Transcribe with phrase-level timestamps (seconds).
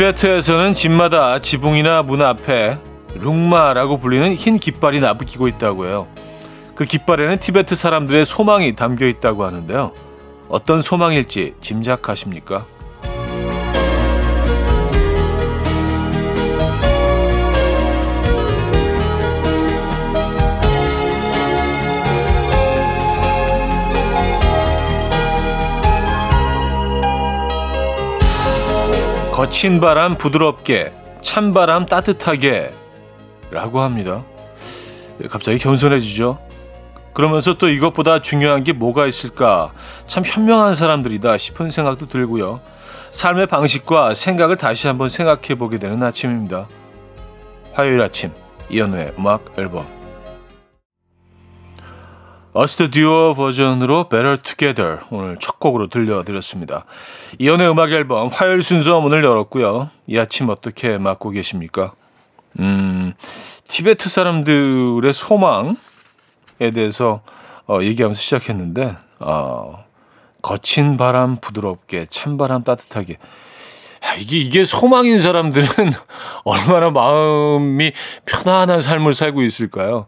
[0.00, 2.78] 티베트에서는 집마다 지붕이나 문 앞에
[3.16, 6.08] 룽마라고 불리는 흰 깃발이 나부끼고 있다고 해요.
[6.74, 9.92] 그 깃발에는 티베트 사람들의 소망이 담겨 있다고 하는데요.
[10.48, 12.64] 어떤 소망일지 짐작하십니까?
[29.50, 32.72] 거친 바람 부드럽게, 찬 바람 따뜻하게
[33.50, 34.24] 라고 합니다.
[35.28, 36.38] 갑자기 겸손해지죠.
[37.12, 39.72] 그러면서 또 이것보다 중요한 게 뭐가 있을까?
[40.06, 42.60] 참 현명한 사람들이다 싶은 생각도 들고요.
[43.10, 46.68] 삶의 방식과 생각을 다시 한번 생각해 보게 되는 아침입니다.
[47.72, 48.30] 화요일 아침
[48.70, 49.84] 이연우의 음악 앨범
[52.52, 56.84] 어스트 듀오 버전으로 Better Together 오늘 첫 곡으로 들려드렸습니다.
[57.38, 59.90] 이연의 음악 앨범 화요일 순서 문을 열었고요.
[60.08, 61.92] 이 아침 어떻게 맞고 계십니까?
[62.58, 63.12] 음,
[63.68, 65.76] 티베트 사람들의 소망에
[66.74, 67.20] 대해서
[67.68, 69.84] 어, 얘기하면서 시작했는데 어,
[70.42, 73.18] 거친 바람 부드럽게 찬 바람 따뜻하게
[74.04, 75.68] 야, 이게 이게 소망인 사람들은
[76.42, 77.92] 얼마나 마음이
[78.26, 80.06] 편안한 삶을 살고 있을까요?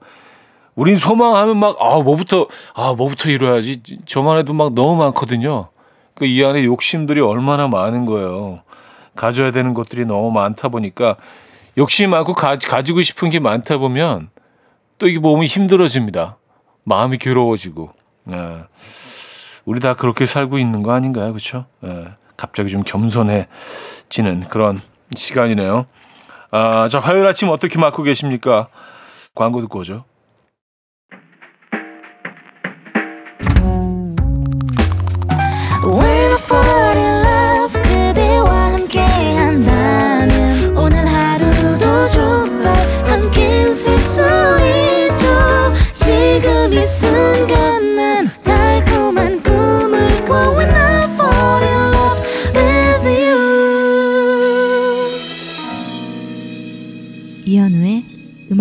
[0.75, 3.83] 우린 소망하면 막, 아, 뭐부터, 아, 뭐부터 이뤄야지.
[4.06, 5.69] 저만 해도 막 너무 많거든요.
[6.15, 8.62] 그 이 안에 욕심들이 얼마나 많은 거예요.
[9.17, 11.17] 가져야 되는 것들이 너무 많다 보니까
[11.77, 14.31] 욕심이 많고 가, 가지고 싶은 게 많다 보면
[14.98, 16.37] 또 이게 몸이 힘들어집니다.
[16.84, 17.91] 마음이 괴로워지고.
[18.31, 18.59] 예.
[19.65, 21.33] 우리 다 그렇게 살고 있는 거 아닌가요?
[21.33, 21.67] 그렇죠?
[21.84, 22.09] 예.
[22.37, 24.78] 갑자기 좀 겸손해지는 그런
[25.15, 25.87] 시간이네요.
[26.50, 28.69] 아, 자, 화요일 아침 어떻게 맞고 계십니까?
[29.34, 30.05] 광고 듣고 오죠.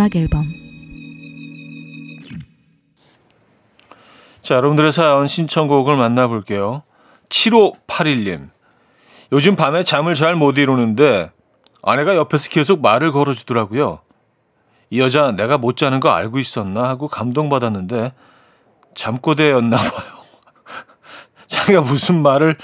[0.01, 0.51] 음악 앨범
[4.41, 6.81] 자, 여러분들의 사연 신청곡을 만나볼게요.
[7.29, 8.49] 7581님.
[9.31, 11.29] 요즘 밤에 잠을 잘 못 이루는데
[11.83, 13.99] 아내가 옆에서 계속 말을 걸어주더라고요.
[14.91, 18.11] 이 여자 내가 못 자는 거 알고 있었나 하고 감동받았는데
[18.93, 20.21] 잠꼬대였나 봐요.
[21.47, 22.57] 자기가 무슨 말을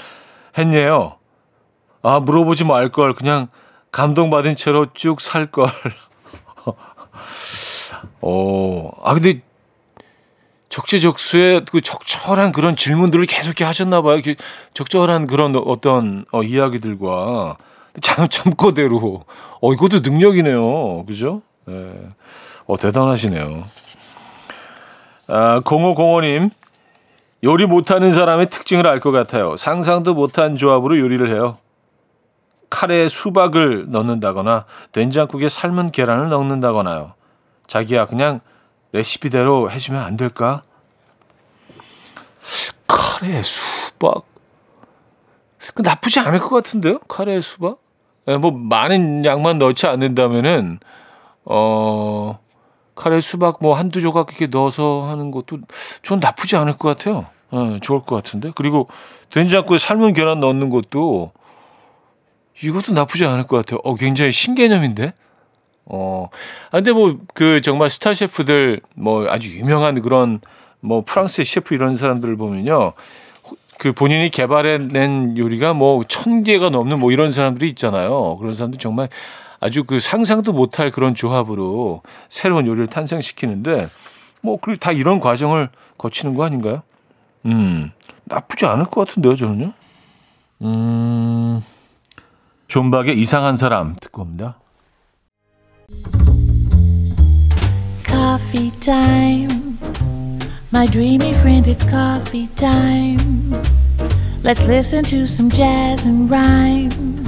[0.56, 1.16] 했냐요?
[2.02, 3.14] 아, 물어보지 말 걸.
[3.14, 3.48] 그냥
[3.92, 5.70] 감동받은 채로 쭉 살 걸.
[8.20, 9.40] 어, 아, 근데
[10.68, 14.20] 적재적소에 그 적절한 그런 질문들을 계속 하셨나 봐요.
[14.74, 17.56] 적절한 그런 어떤 어, 이야기들과
[18.02, 19.24] 참, 참고대로.
[19.62, 21.06] 어, 이것도 능력이네요.
[21.06, 21.40] 그죠?
[21.68, 21.72] 예.
[21.72, 22.08] 네.
[22.66, 23.62] 어, 대단하시네요.
[25.28, 26.50] 아, 0505님.
[27.44, 29.56] 요리 못하는 사람의 특징을 알 것 같아요.
[29.56, 31.56] 상상도 못한 조합으로 요리를 해요.
[32.70, 37.14] 카레에 수박을 넣는다거나 된장국에 삶은 계란을 넣는다거나요.
[37.66, 38.40] 자기야 그냥
[38.92, 40.62] 레시피대로 해주면 안 될까?
[42.86, 44.24] 카레 수박
[45.74, 46.98] 그 나쁘지 않을 것 같은데요?
[47.00, 47.78] 카레 수박?
[48.26, 50.80] 네, 뭐 많은 양만 넣지 않는다면은
[51.50, 52.38] 어
[52.94, 55.58] 카레 수박 뭐 한두 조각 이렇게 넣어서 하는 것도
[56.02, 57.26] 전 나쁘지 않을 것 같아요.
[57.50, 58.88] 네, 좋을 것 같은데 그리고
[59.30, 61.32] 된장국에 삶은 계란 넣는 것도
[62.62, 63.80] 이것도 나쁘지 않을 것 같아요.
[63.82, 65.12] 어 굉장히 신개념인데.
[65.90, 66.28] 어,
[66.66, 70.38] 아, 근데 뭐, 그, 정말 스타 셰프들, 뭐, 아주 유명한 그런,
[70.80, 72.92] 뭐, 프랑스의 셰프 이런 사람들을 보면요.
[73.78, 78.36] 그 본인이 개발해낸 요리가 뭐, 천 개가 넘는 뭐, 이런 사람들이 있잖아요.
[78.36, 79.08] 그런 사람들 정말
[79.60, 83.88] 아주 그 상상도 못할 그런 조합으로 새로운 요리를 탄생시키는데,
[84.42, 85.68] 뭐, 그 다 이런 과정을
[85.98, 86.82] 거치는 거 아닌가요?
[87.46, 87.90] 음,
[88.24, 89.72] 나쁘지 않을 것 같은데요, 저는요.
[90.62, 91.62] 음,
[92.68, 94.58] 존박의 이상한 사람 듣고 옵니다.
[98.06, 98.68] Coffee.
[100.70, 103.52] My dreamy friend, it's coffee time.
[104.44, 107.27] Let's listen to some jazz and rhyme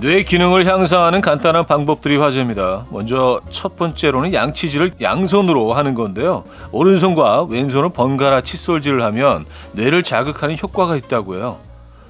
[0.00, 2.86] 뇌 기능을 향상하는 간단한 방법들이 화제입니다.
[2.88, 6.44] 먼저 첫 번째로는 양치질을 양손으로 하는 건데요.
[6.72, 11.58] 오른손과 왼손을 번갈아 칫솔질을 하면 뇌를 자극하는 효과가 있다고요.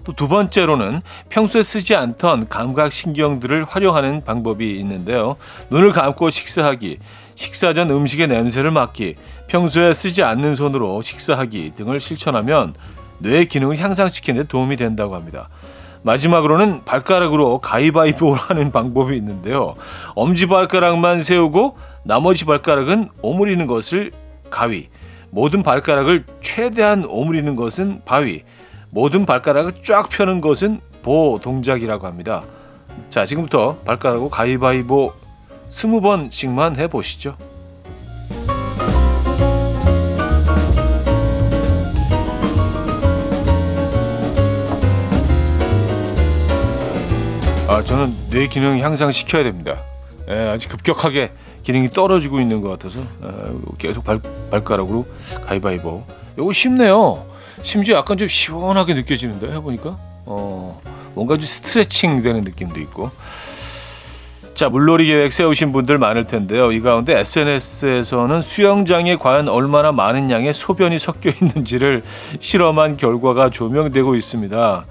[0.05, 5.35] 또 두 번째로는 평소에 쓰지 않던 감각 신경들을 활용하는 방법이 있는데요.
[5.71, 6.99] 눈을 감고 식사하기,
[7.35, 9.17] 식사 전 음식의 냄새를 맡기,
[9.49, 12.75] 평소에 쓰지 않는 손으로 식사하기 등을 실천하면
[13.19, 15.49] 뇌 기능을 향상시키는 데 도움이 된다고 합니다.
[16.03, 19.77] 마지막으로는 발가락으로 가위바위보 하는 방법이 있는데요.
[20.15, 24.11] 엄지발가락만 세우고 나머지 발가락은 오므리는 것을
[24.49, 24.89] 가위,
[25.31, 28.43] 모든 발가락을 최대한 오므리는 것은 바위,
[28.91, 32.43] 모든 발가락을 쫙 펴는 것은 보 동작이라고 합니다.
[33.09, 35.13] 자, 지금부터 발가락으로 가위바위보
[35.69, 37.37] 스무 번씩만 해보시죠.
[47.71, 49.85] 아, 저는 뇌 기능 향상 시켜야 됩니다.
[50.29, 51.31] 예, 아직 급격하게
[51.63, 53.29] 기능이 떨어지고 있는 것 같아서 예,
[53.79, 54.21] 계속 발,
[54.51, 55.07] 발가락으로
[55.47, 56.05] 가위바위보.
[56.37, 57.25] 이거 쉽네요.
[57.63, 59.97] 심지어 약간 좀 시원하게 느껴지는데 해보니까
[60.27, 60.81] 어,
[61.15, 63.13] 뭔가 좀 스트레칭 되는 느낌도 있고.
[64.55, 66.73] 자, 물놀이 계획 세우신 분들 많을 텐데요.
[66.73, 72.03] 이 가운데 SNS에서는 수영장에 과연 얼마나 많은 양의 소변이 섞여 있는지를
[72.41, 74.87] 실험한 결과가 조명되고 있습니다.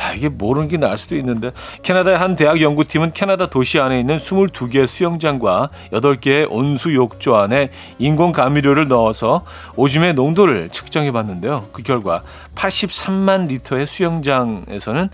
[0.00, 1.50] 야, 이게 모르는 게 나을 수도 있는데
[1.82, 8.32] 캐나다의 한 대학 연구팀은 캐나다 도시 안에 있는 22개 수영장과 8개의 온수 욕조 안에 인공
[8.32, 9.44] 감미료를 넣어서
[9.76, 11.68] 오줌의 농도를 측정해 봤는데요.
[11.72, 12.22] 그 결과
[12.54, 15.10] 83만 리터의 수영장에서는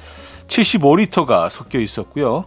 [0.47, 2.47] 75리터가 섞여 있었고요.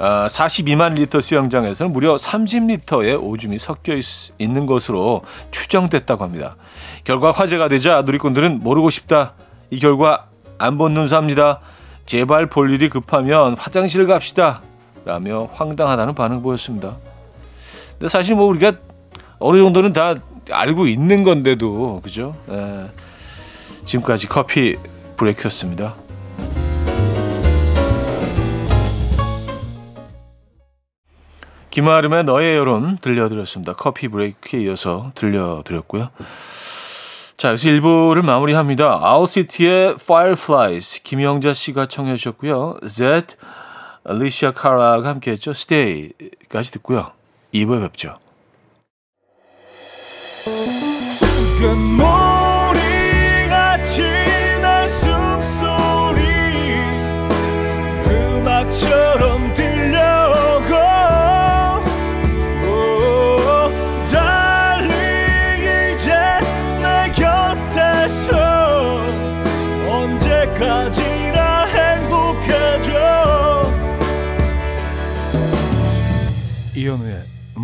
[0.00, 4.04] 아, 42만 리터 수영장에서는 무려 30리터의 오줌이 섞여 있,
[4.38, 6.54] 있는 것으로 추정됐다고 합니다.
[7.02, 9.34] 결과 화제가 되자 누리꾼들은 모르고 싶다.
[9.70, 10.28] 이 결과
[10.58, 11.60] 안 본눈 삽니다.
[12.06, 14.60] 제발 볼 일이 급하면 화장실 갑시다.
[15.04, 16.96] 라며 황당하다는 반응 보였습니다.
[17.92, 18.72] 근데 사실 뭐 우리가
[19.38, 20.14] 어느 정도는 다
[20.50, 22.36] 알고 있는 건데도 그죠?
[22.50, 22.88] 예.
[23.84, 24.76] 지금까지 커피
[25.16, 25.94] 브레이크였습니다.
[31.70, 33.74] 김아름의 너의 여론 들려드렸습니다.
[33.74, 36.08] 커피 브레이크에 이어서 들려드렸고요.
[37.38, 38.98] 자, 여기서 1부를 마무리합니다.
[39.00, 42.78] 아웃시티의 Fireflies 김영자 씨가 청해 주셨고요.
[42.84, 43.36] Z,
[44.06, 45.52] 리시아 카라가 함께 했죠.
[45.52, 47.12] Stay까지 듣고요.
[47.54, 48.16] 2부에 뵙죠.
[52.80, 54.02] 금모리같이
[54.60, 56.24] 날 숨소리
[58.08, 59.47] 음악처럼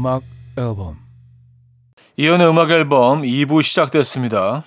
[0.05, 0.23] 음악
[0.59, 0.99] 앨범
[2.19, 4.63] 이현우의 음악 앨범 2부 시작됐습니다.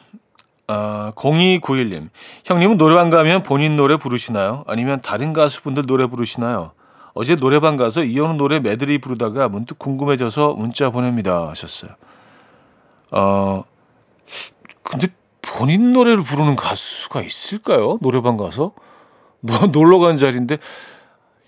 [0.65, 2.09] 아, 0291님.
[2.45, 4.63] 형님은 노래방 가면 본인 노래 부르시나요?
[4.65, 6.71] 아니면 다른 가수분들 노래 부르시나요?
[7.13, 11.49] 어제 노래방 가서 이현우 노래 메들리 부르다가 문득 궁금해져서 문자 보냅니다.
[11.49, 11.91] 하셨어요.
[13.11, 13.63] 어,
[14.81, 15.07] 근데
[15.43, 17.99] 본인 노래를 부르는 가수가 있을까요?
[18.01, 18.71] 노래방 가서?
[19.41, 20.57] 뭐 놀러 간 자리인데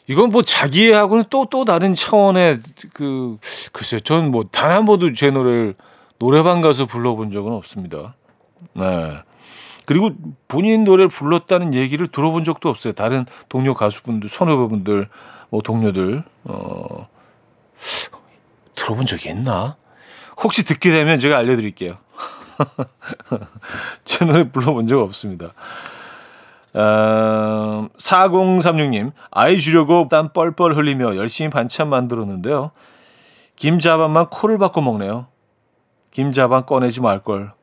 [0.10, 2.60] 이건 뭐 자기하고는 또 또 다른 차원의
[2.94, 3.38] 그
[3.72, 4.00] 글쎄요.
[4.00, 5.76] 저는 뭐단 한 번도 제 노래를
[6.18, 8.16] 노래방 가서 불러본 적은 없습니다.
[8.74, 9.20] 네.
[9.86, 10.12] 그리고
[10.48, 12.94] 본인 노래를 불렀다는 얘기를 들어본 적도 없어요.
[12.94, 15.08] 다른 동료 가수분들, 선후배분들,
[15.50, 17.08] 뭐 동료들 어
[18.76, 19.76] 들어본 적이 있나?
[20.42, 21.98] 혹시 듣게 되면 제가 알려드릴게요.
[24.06, 25.52] 제 노래 불러본 적 없습니다.
[26.74, 32.72] 어, 4036님, 아이 주려고 땀 뻘뻘 흘리며 열심히 반찬 만들었는데요.
[33.56, 35.28] 김자반만 코를 박고 먹네요.
[36.12, 37.54] 김자반 꺼내지 말걸.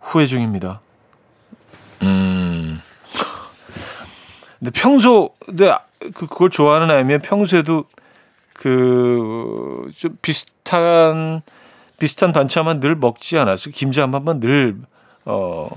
[0.00, 0.80] 후회 중입니다.
[2.02, 2.78] 음.
[4.58, 7.84] 근데 평소, 근데 그, 그걸 좋아하는 아이면 평소에도
[8.54, 11.42] 그, 좀 비슷한,
[11.98, 13.72] 비슷한 반찬만 늘 먹지 않았어요.
[13.74, 14.76] 김자반만 늘,
[15.24, 15.68] 어,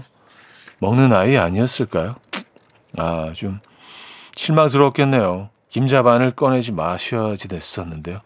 [0.80, 2.16] 먹는 아이 아니었을까요?
[3.00, 3.60] 아, 좀
[4.36, 5.50] 실망스럽겠네요.
[5.70, 8.20] 김자반을 꺼내지 마셔야지 됐었는데요.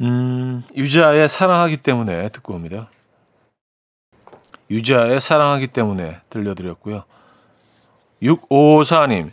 [0.00, 2.88] 음, 유자의 사랑하기 때문에 듣고 옵니다.
[4.70, 7.04] 유자의 사랑하기 때문에 들려드렸고요.
[8.22, 9.30] 654님,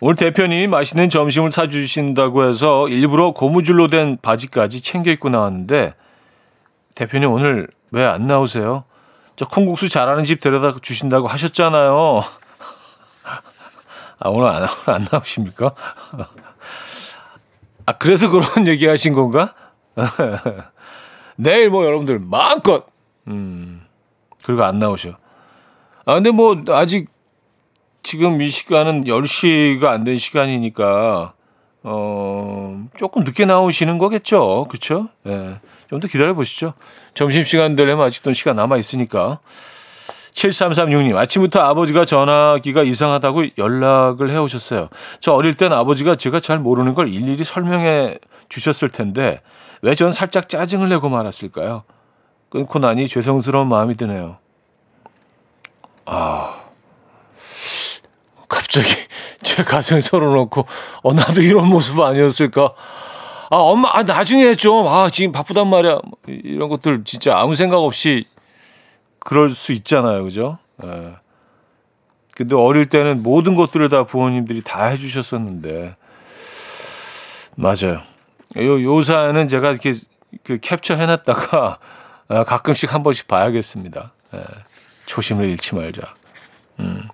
[0.00, 5.94] 오늘 대표님이 맛있는 점심을 사주신다고 해서 일부러 고무줄로 된 바지까지 챙겨 입고 나왔는데,
[6.94, 8.84] 대표님 오늘 왜 안 나오세요?
[9.36, 12.22] 저 콩국수 잘하는 집 데려다 주신다고 하셨잖아요.
[14.18, 15.72] 아, 오늘 안, 안 나오십니까?
[17.86, 19.54] 아, 그래서 그런 얘기 하신 건가?
[21.36, 22.86] 내일 뭐 여러분들 마음껏,
[23.28, 23.84] 음,
[24.44, 25.16] 그리고 안 나오셔.
[26.06, 27.08] 아, 근데 뭐, 아직
[28.02, 31.34] 지금 이 시간은 10시가 안 된 시간이니까,
[31.82, 34.66] 어, 조금 늦게 나오시는 거겠죠.
[34.70, 35.08] 그쵸?
[35.26, 35.30] 예.
[35.30, 35.60] 네.
[35.88, 36.74] 좀더 기다려 보시죠.
[37.14, 39.38] 점심시간 되려면 아직도 시간 남아 있으니까.
[40.36, 44.88] 7336님, 아침부터 아버지가 전화기가 이상하다고 연락을 해 오셨어요.
[45.18, 48.18] 저 어릴 땐 아버지가 제가 잘 모르는 걸 일일이 설명해
[48.50, 49.40] 주셨을 텐데,
[49.82, 51.84] 왜 전 살짝 짜증을 내고 말았을까요?
[52.50, 54.36] 끊고 나니 죄송스러운 마음이 드네요.
[56.04, 56.60] 아,
[58.48, 58.88] 갑자기
[59.42, 60.66] 제 가슴에 서러놓고,
[61.02, 62.74] 어, 나도 이런 모습 아니었을까?
[63.48, 65.98] 아, 엄마, 아, 나중에 좀, 아, 지금 바쁘단 말이야.
[66.26, 68.26] 이런 것들 진짜 아무 생각 없이
[69.26, 70.22] 그럴 수 있잖아요.
[70.22, 70.58] 그죠?
[70.84, 71.16] 예.
[72.36, 75.96] 근데 어릴 때는 모든 것들을 다 부모님들이 다 해주셨었는데.
[77.56, 78.02] 맞아요.
[78.58, 79.94] 요, 요 사연은 제가 이렇게
[80.44, 81.78] 그 캡처 해놨다가
[82.28, 84.12] 아, 가끔씩 한 번씩 봐야겠습니다.
[84.34, 84.40] 예.
[85.06, 86.02] 초심을 잃지 말자.
[86.78, 87.08] 음.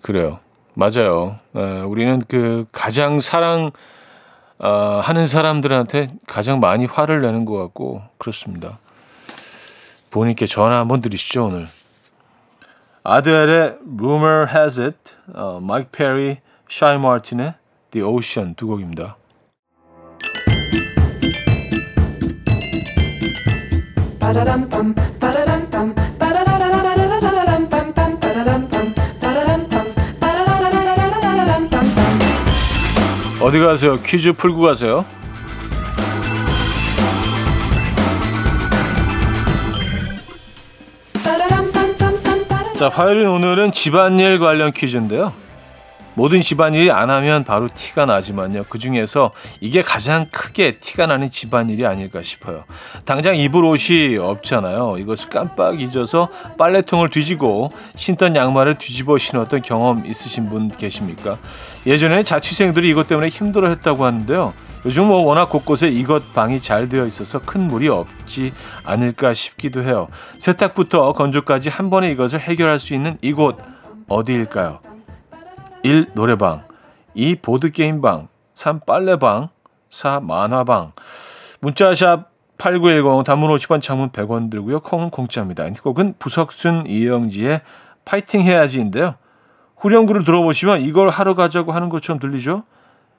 [0.00, 0.38] 그래요.
[0.74, 1.40] 맞아요.
[1.56, 1.80] 예.
[1.80, 3.72] 우리는 그 가장 사랑,
[4.60, 8.78] 어, 하는 사람들한테 가장 많이 화를 내는 것 같고 그렇습니다.
[10.14, 11.66] 본인께 전화 한번 드리시죠 오늘.
[13.02, 14.98] 아드엘의 Rumor Has It,
[15.34, 16.38] 어, 마이크 페리,
[16.70, 17.54] 샤이 마틴의
[17.90, 19.16] The Ocean 두 곡입니다.
[33.42, 33.96] 어디 가세요?
[33.96, 35.04] 퀴즈 풀고 가세요.
[42.84, 45.32] 자, 화요일 오늘은 집안일 관련 퀴즈인데요.
[46.12, 48.64] 모든 집안일이 안 하면 바로 티가 나지만요.
[48.68, 49.30] 그 중에서
[49.62, 52.64] 이게 가장 크게 티가 나는 집안일이 아닐까 싶어요.
[53.06, 54.96] 당장 입을 옷이 없잖아요.
[54.98, 61.38] 이것을 깜빡 잊어서 빨래통을 뒤지고 신던 양말을 뒤집어 신었던 경험 있으신 분 계십니까?
[61.86, 64.52] 예전에는 자취생들이 이것 때문에 힘들어 했다고 하는데요.
[64.86, 70.08] 요즘 뭐 워낙 곳곳에 이것 방이 잘 되어 있어서 큰 무리 없지 않을까 싶기도 해요.
[70.38, 73.58] 세탁부터 건조까지 한 번에 이것을 해결할 수 있는 이곳
[74.08, 74.80] 어디일까요?
[75.82, 76.12] 1.
[76.14, 76.64] 노래방
[77.14, 77.36] 2.
[77.36, 78.80] 보드게임방 3.
[78.80, 79.48] 빨래방
[79.88, 80.20] 4.
[80.20, 80.92] 만화방
[81.60, 84.80] 문자샵 8910 단문 50원 장문 100원 들고요.
[84.80, 85.66] 콩은 공짜입니다.
[85.66, 87.62] 이 곡은 부석순 이영지의
[88.04, 89.14] 파이팅 해야지인데요.
[89.78, 92.64] 후렴구를 들어보시면 이걸 하러 가자고 하는 것처럼 들리죠?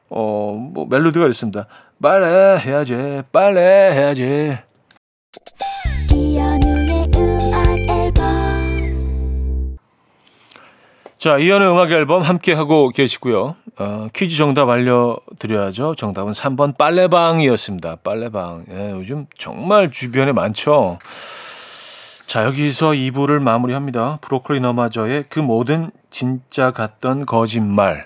[0.10, 1.68] 어, 뭐 멜로디가 있습니다.
[2.02, 4.58] 빨래 해야지, 빨래 해야지.
[11.18, 13.56] 자, 이현의 음악 앨범 함께 하고 계시고요.
[13.80, 15.96] 어, 퀴즈 정답 알려드려야죠.
[15.96, 17.96] 정답은 3번 빨래방이었습니다.
[18.04, 18.66] 빨래방.
[18.70, 21.00] 예, 요즘 정말 주변에 많죠.
[22.28, 24.20] 자, 여기서 2부를 마무리합니다.
[24.22, 28.06] 브로콜리 너마저의 그 모든 진짜 같던 거짓말.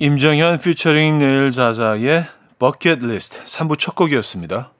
[0.00, 2.24] 임정현 피처링 네일 자자의
[2.58, 4.72] 버킷 리스트 3부 첫 곡이었습니다.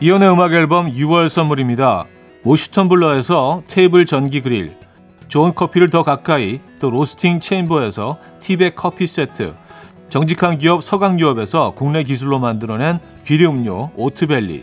[0.00, 2.04] 이현우의 음악 앨범 6월 선물입니다.
[2.44, 4.76] 모슈텀블러에서 테이블 전기 그릴,
[5.28, 9.54] 좋은 커피를 더 가까이, 또 로스팅 챔버에서 티백 커피 세트,
[10.10, 14.62] 정직한 기업 서강유업에서 국내 기술로 만들어낸 귀리음료 오트벨리,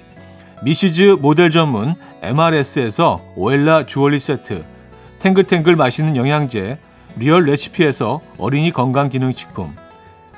[0.61, 4.72] 미시즈 모델 전문 MRS에서 오엘라 주얼리 세트,
[5.23, 6.77] 탱글탱글 맛있는 영양제,
[7.15, 9.73] 리얼 레시피에서 어린이 건강기능식품,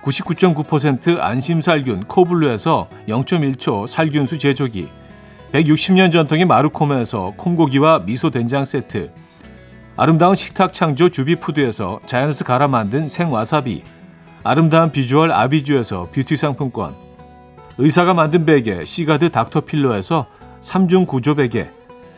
[0.04, 4.88] 99.9% 안심살균 코블루에서 0.1초 살균수 제조기
[5.54, 9.10] 160년 전통의 마루코메에서 콩고기와 미소 된장 세트
[9.98, 13.82] 아름다운 식탁 창조 주비푸드에서 자연스 갈아 만든 생와사비
[14.44, 16.94] 아름다운 비주얼 아비주에서 뷰티 상품권
[17.80, 20.28] 의사가 만든 베개 시가드 닥터필러에서
[20.62, 21.72] 3중 구조 베개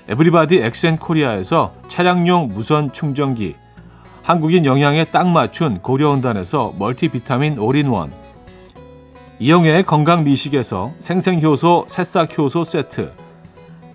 [0.10, 3.56] everybody 엑센코리아에서 차량용 무선 충전기
[4.24, 8.12] 한국인 영양에 딱 맞춘 고려온단에서 멀티비타민 올인원
[9.40, 13.12] 이영애의 건강 미식에서 생생효소 새싹효소 세트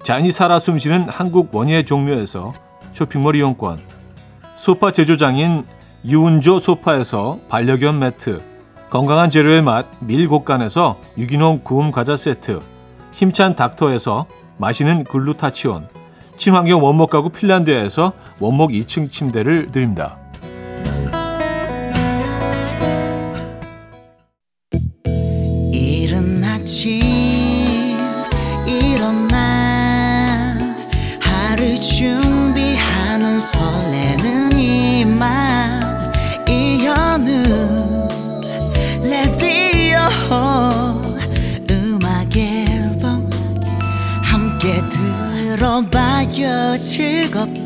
[0.02, 2.52] 잔이 살아 숨쉬는 한국 원예 종묘에서
[2.92, 3.78] 쇼핑몰 이용권
[4.54, 5.62] 소파 제조장인
[6.04, 8.42] 유운조 소파에서 반려견 매트
[8.90, 12.60] 건강한 재료의 맛 밀곡간에서 유기농 구움 과자 세트
[13.12, 14.26] 힘찬 닥터에서
[14.58, 16.01] 마시는 글루타치온
[16.36, 20.21] 친환경 원목 가구 핀란드에서 원목 2층 침대를 드립니다.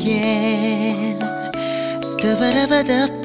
[0.07, 1.17] 즐겁게
[2.01, 3.17] 스타바라바답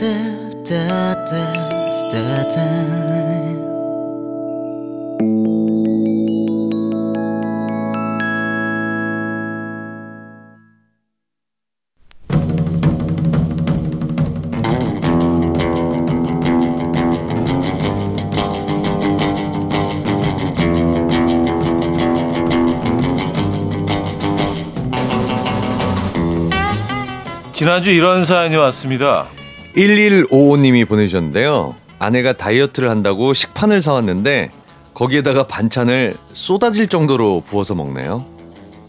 [27.62, 29.28] 지난주 이런 사연이 왔습니다.
[29.76, 31.76] 1155님이 보내주셨는데요.
[32.00, 34.50] 아내가 다이어트를 한다고 식판을 사왔는데
[34.94, 38.26] 거기에다가 반찬을 쏟아질 정도로 부어서 먹네요.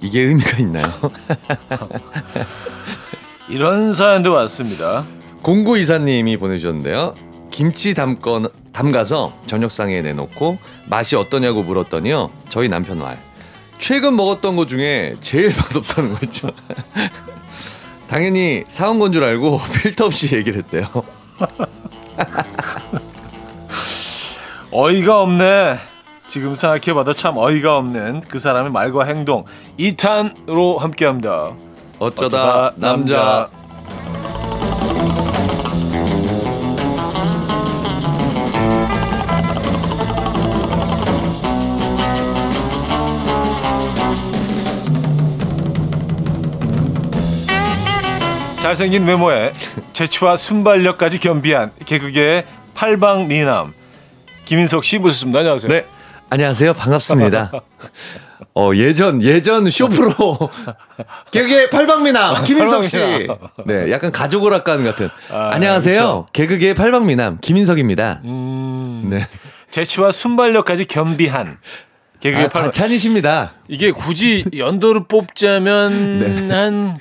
[0.02, 0.86] 이게 의미가 있나요?
[3.48, 5.06] 이런 사연도 왔습니다.
[5.44, 7.14] 공구 이사님이 보내주셨는데요.
[7.52, 12.32] 김치 담건 담가서 저녁상에 내놓고 맛이 어떠냐고 물었더니요.
[12.50, 13.20] 저희 남편 말
[13.78, 16.50] 최근 먹었던 것 중에 제일 맛없다는 거죠.
[18.14, 20.88] 당연히 사온 건 줄 알고 필터 없이 얘기를 했대요.
[24.72, 25.78] 어이가 없네.
[26.28, 29.46] 지금 생각해봐도 참 어이가 없는 그 사람의 말과 행동
[29.80, 31.54] 2탄으로 함께합니다.
[31.98, 33.50] 어쩌다, 남자.
[48.64, 49.52] 잘생긴 외모에
[49.92, 53.74] 재치와 순발력까지 겸비한 개그계의 팔방 미남
[54.46, 55.40] 김인석 씨 모셨습니다.
[55.40, 55.70] 안녕하세요.
[55.70, 55.86] 네,
[56.30, 56.74] 안녕하세요.
[56.74, 57.52] 반갑습니다.
[58.56, 60.50] 어, 예전, 예전 쇼프로
[61.32, 63.28] 개그의 팔방미남 김인석 씨.
[63.66, 65.10] 네, 약간 가족 오락관 같은.
[65.30, 65.96] 아, 안녕하세요.
[65.96, 66.26] 그렇죠.
[66.32, 68.22] 개그계의 팔방미남 김인석입니다.
[68.24, 69.28] 음, 네.
[69.72, 71.58] 재치와 순발력까지 겸비한
[72.22, 73.56] 개그계의 아, 팔방 반찬이십니다.
[73.68, 76.56] 이게 굳이 연도를 뽑자면 네.
[76.56, 76.98] 한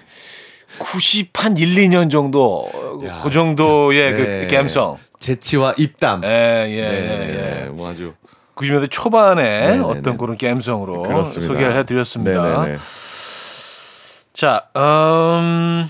[0.79, 2.69] 90, 한 1, 2년 정도
[3.05, 4.47] 야, 그 정도의 네.
[4.47, 4.99] 그 감성.
[5.19, 6.23] 재치와 입담.
[6.25, 7.69] 예, 예, 네, 예, 예.
[7.69, 8.13] 뭐 아주
[8.57, 10.17] 90년대 초반에 네, 네, 어떤 네.
[10.17, 11.47] 그런 감성으로 그렇습니다.
[11.47, 12.65] 소개를 해 드렸습니다.
[12.65, 12.79] 네, 네, 네.
[14.33, 15.89] 자, 음,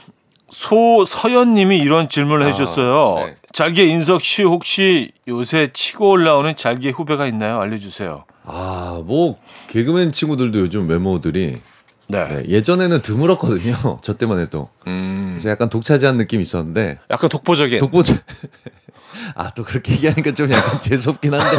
[0.50, 3.26] 소서연 님이 이런 질문을 아, 해 주셨어요.
[3.26, 3.34] 네.
[3.52, 7.60] 잘게 인석 씨 혹시 요새 치고 올라오는 잘게 후배가 있나요?
[7.60, 8.24] 알려 주세요.
[8.44, 11.58] 아, 뭐 개그맨 친구들도 요즘 외모들이
[12.08, 12.28] 네.
[12.28, 14.00] 네, 예전에는 드물었거든요.
[14.02, 14.68] 저 때만 해도.
[14.86, 17.78] 음, 그래서 약간 독차지한 느낌이 있었는데 약간 독보적인.
[17.78, 18.16] 독보자.
[19.34, 21.56] 아, 또 그렇게 얘기하니까 좀 약간 재수없긴 한데.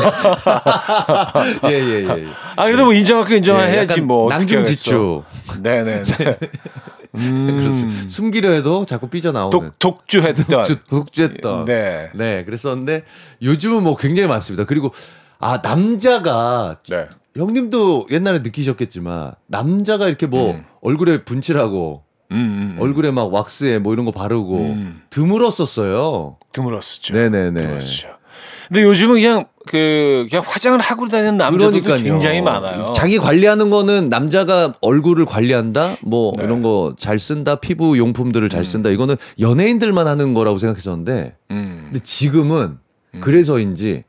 [1.70, 2.28] 예, 예, 예.
[2.56, 5.24] 아 그래도 뭐 인정할 거 인정해야지 예, 뭐 낭중지추.
[5.62, 6.04] 네네네.
[7.14, 8.10] 그렇습니다.
[8.10, 9.52] 숨기려 해도 자꾸 삐져나오는.
[9.52, 10.46] 독 독주했던.
[10.48, 11.66] 독주, 독주 했던.
[11.66, 12.10] 네.
[12.16, 12.44] 네.
[12.44, 13.04] 그랬었는데
[13.42, 14.66] 요즘은 뭐 굉장히 많습니다.
[14.66, 14.92] 그리고
[15.40, 17.08] 아, 남자가 네.
[17.36, 20.66] 형님도 옛날에 느끼셨겠지만 남자가 이렇게 뭐 음.
[20.82, 22.82] 얼굴에 분칠하고 음, 음, 음.
[22.82, 25.02] 얼굴에 막 왁스에 뭐 이런 거 바르고 음.
[25.10, 26.38] 드물었었어요.
[26.52, 27.14] 드물었었죠.
[27.14, 27.62] 네네네.
[27.62, 28.08] 드물었죠.
[28.68, 32.12] 근데 요즘은 그냥 그 그냥 화장을 하고 다니는 남자들도 그러니까요.
[32.12, 32.92] 굉장히 많아요.
[32.94, 36.44] 자기 관리하는 거는 남자가 얼굴을 관리한다, 뭐 네.
[36.44, 38.90] 이런 거 잘 쓴다, 피부 용품들을 잘 쓴다.
[38.90, 41.82] 이거는 연예인들만 하는 거라고 생각했었는데, 음.
[41.86, 42.78] 근데 지금은
[43.20, 44.06] 그래서인지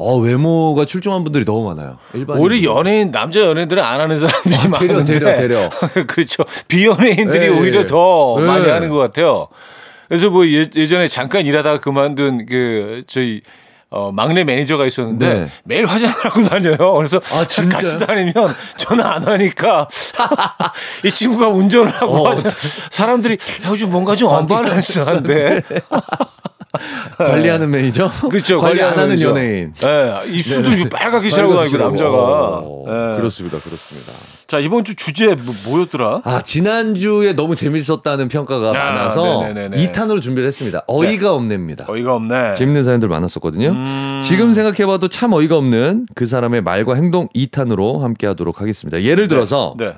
[0.00, 1.98] 어 외모가 출중한 분들이 너무 많아요.
[2.14, 5.70] 일반 오히려 연예인 남자 연예인들은 안 하는 사람들이 아, 데려, 많은데 데려, 데려.
[6.06, 7.86] 그렇죠 비연예인들이 예, 오히려 예.
[7.86, 8.44] 더 예.
[8.44, 9.48] 많이 하는 것 같아요.
[10.06, 13.42] 그래서 뭐 예, 예전에 잠깐 일하다가 그만둔 그 저희
[13.90, 15.50] 어, 막내 매니저가 있었는데 네.
[15.64, 16.94] 매일 화장을 하고 다녀요.
[16.94, 17.38] 그래서 아?
[17.68, 18.34] 같이 다니면
[18.76, 19.88] 저는 안 하니까
[21.04, 22.36] 이 친구가 운전을 하고 어.
[22.90, 25.62] 사람들이 야, 요즘 뭔가 좀 언밸런스한데
[27.16, 28.10] 관리하는 매니저?
[28.30, 28.58] 그렇죠.
[28.58, 29.72] 관리 안 하는 연예인.
[29.84, 32.10] 예, 입술도 이렇게 빨갛게 칠하고 다니고 남자가.
[32.10, 33.16] 어, 예.
[33.16, 34.12] 그렇습니다, 그렇습니다.
[34.46, 36.22] 자 이번 주 주제 뭐, 뭐였더라?
[36.24, 39.76] 아 지난주에 너무 재밌었다는 평가가 아, 많아서 네네네네.
[39.92, 40.84] 2탄으로 준비를 했습니다.
[40.86, 41.84] 어이가 없네입니다.
[41.86, 42.54] 어이가 없네.
[42.54, 43.68] 재밌는 사연들 많았었거든요.
[43.68, 44.20] 음.
[44.22, 49.02] 지금 생각해봐도 참 어이가 없는 그 사람의 말과 행동 2탄으로 함께 하도록 하겠습니다.
[49.02, 49.94] 예를 들어서 네.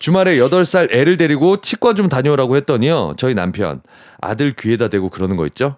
[0.00, 3.14] 주말에 8살 애를 데리고 치과 좀 다녀오라고 했더니요.
[3.16, 3.82] 저희 남편
[4.20, 5.76] 아들 귀에다 대고 그러는 거 있죠.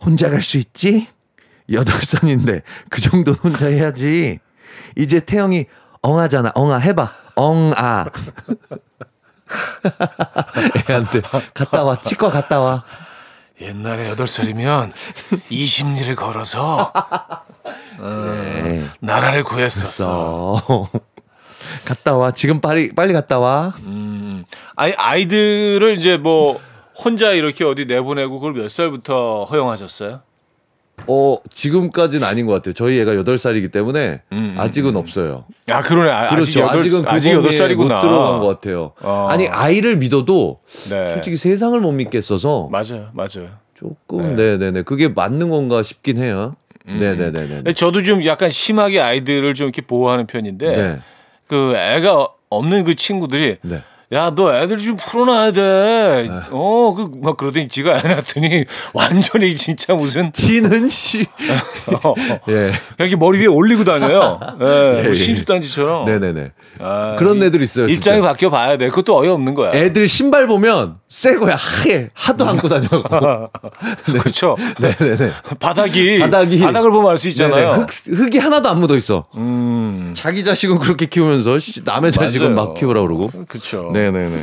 [0.00, 1.08] 혼자 갈 수 있지?
[1.70, 4.38] 8살인데 그 정도는 혼자 해야지.
[4.96, 5.66] 이제 태영이
[6.02, 6.52] 엉아잖아.
[6.54, 7.12] 엉아 해봐.
[7.34, 8.06] 엉아.
[10.90, 11.20] 애한테
[11.54, 12.00] 갔다 와.
[12.00, 12.84] 치과 갔다 와.
[13.60, 14.92] 옛날에 8살이면
[15.50, 16.92] 20리를 걸어서
[17.98, 18.88] 네.
[19.00, 20.58] 나라를 구했었어.
[20.58, 20.88] 써.
[21.84, 22.30] 갔다 와.
[22.30, 23.72] 지금 빨리 빨리 갔다 와.
[23.80, 24.44] 음.
[24.76, 26.60] 아니 아이들을 이제 뭐
[27.02, 30.20] 혼자 이렇게 어디 내보내고 그걸 몇 살부터 허용하셨어요?
[31.06, 32.74] 어, 지금까지는 아닌 것 같아요.
[32.74, 35.44] 저희 애가 8살이기 때문에 음, 음, 아직은 없어요.
[35.68, 36.10] 야 그러네.
[36.10, 36.60] 아, 그렇죠.
[36.60, 37.94] 여덟- 아직은 그 아직 범위에 여덟 살이구나.
[37.96, 38.92] 못 들어간 것 같아요.
[39.00, 39.28] 어.
[39.30, 40.58] 아니 아이를 믿어도
[40.90, 41.14] 네.
[41.14, 43.48] 솔직히 세상을 못 믿겠어서 맞아요, 맞아요.
[43.78, 46.56] 조금 네 네 네 그게 맞는 건가 싶긴 해요.
[46.88, 46.98] 음.
[46.98, 47.48] 네네 네네.
[47.48, 50.98] 근데 저도 좀 약간 심하게 아이들을 좀 이렇게 보호하는 편인데 네.
[51.46, 53.82] 그 애가 없는 그 친구들이 네.
[54.10, 56.30] 야, 너 애들 좀 풀어놔야 돼.
[56.50, 61.26] 어, 그, 막 그러더니 지가 애 낳았더니 완전히 진짜 무슨, 지는 씨.
[62.02, 62.14] 어,
[62.48, 62.72] 예.
[62.98, 64.40] 이렇게 머리 위에 올리고 다녀요.
[64.62, 65.14] 예, 예, 예.
[65.14, 66.06] 신주단지처럼.
[66.06, 66.52] 네네네.
[66.80, 67.86] 아, 그런 이- 애들 있어요.
[67.88, 67.98] 진짜.
[68.12, 68.88] 입장이 바뀌어 봐야 돼.
[68.88, 69.72] 그것도 어이없는 거야.
[69.72, 73.02] 애들 신발 보면 새 거야 하얘 하도 안고 다녀고.
[74.04, 74.56] 그렇죠.
[74.80, 75.32] 네네네.
[75.60, 77.72] 바닥이, 바닥이 바닥을 보면 알 수 있잖아요.
[77.72, 77.84] 네네.
[77.84, 77.88] 흙,
[78.18, 79.24] 흙이 하나도 안 묻어 있어.
[79.36, 82.68] 음, 자기 자식은 그렇게 키우면서 씨, 남의 자식은 맞아요.
[82.68, 83.30] 막 키우라 그러고.
[83.48, 83.90] 그렇죠.
[83.92, 84.42] 네네네.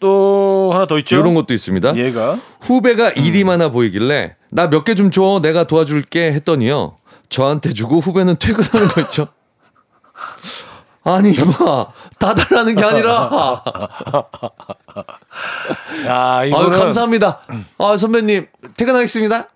[0.00, 1.16] 또 하나 더 있죠.
[1.16, 1.96] 이런 것도 있습니다.
[1.96, 5.40] 얘가 후배가 일이 많아 보이길래 나 몇 개 좀 줘.
[5.42, 6.94] 내가 도와줄게 했더니요.
[7.28, 9.28] 저한테 주고 후배는 퇴근하는 거 있죠.
[11.04, 11.86] 아니 마,
[12.18, 13.62] 다 달라는 게 아니라.
[16.06, 17.40] 야, 아유 이거는 감사합니다.
[17.78, 19.48] 아 선배님 퇴근하겠습니다.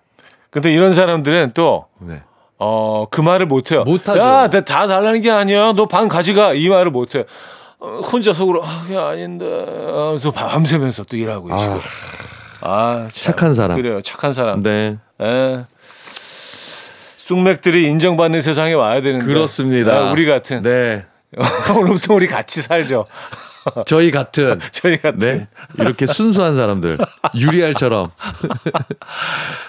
[0.49, 2.23] 근데 이런 사람들은 또 네.
[2.59, 3.83] 어, 그 말을 못 해요.
[3.83, 4.19] 못 하죠.
[4.19, 5.73] 야, 나다 달라는 게 아니야.
[5.73, 6.53] 너반 가져가.
[6.53, 7.25] 이 말을 못 해.
[7.79, 9.45] 어, 혼자 속으로 아, 그게 아닌데.
[9.45, 11.49] 그래서 밤새면서 또 일하고.
[12.61, 13.33] 아, 참.
[13.33, 13.75] 착한 사람.
[13.75, 14.01] 그래요.
[14.01, 14.63] 착한 사람.
[14.63, 14.97] 네.
[15.21, 15.65] 예.
[17.17, 19.25] 쑥맥들이 인정받는 세상에 와야 되는데.
[19.25, 19.97] 그렇습니다.
[19.97, 20.61] 아, 우리 같은.
[20.61, 21.05] 네.
[21.75, 23.05] 오늘부터 우리 같이 살죠.
[23.85, 25.19] 저희 같은 저희 같은.
[25.19, 25.47] 네
[25.79, 26.97] 이렇게 순수한 사람들
[27.35, 28.11] 유리알처럼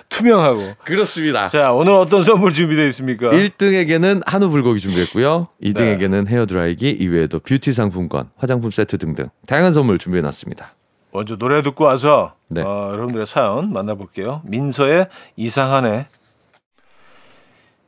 [0.08, 0.74] 투명하고.
[0.84, 1.48] 그렇습니다.
[1.48, 3.30] 자, 오늘 어떤 선물 준비되어 있습니까?
[3.30, 5.48] 1등에게는 한우 불고기 준비했고요.
[5.62, 10.74] 2등에게는 헤어 드라이기, 이외에도 뷰티 상품권, 화장품 세트 등등 다양한 선물 준비해 놨습니다.
[11.12, 12.62] 먼저 노래 듣고 와서 네.
[12.62, 14.42] 어, 여러분들의 사연 만나볼게요.
[14.44, 16.06] 민서의 이상한 애.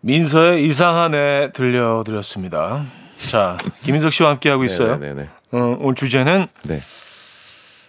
[0.01, 2.85] 민서의 이상한 애 들려드렸습니다.
[3.31, 4.97] 자, 김인석 씨와 함께 하고 있어요.
[4.97, 5.29] 네, 네, 네.
[5.53, 6.81] 어, 오늘 주제는 네,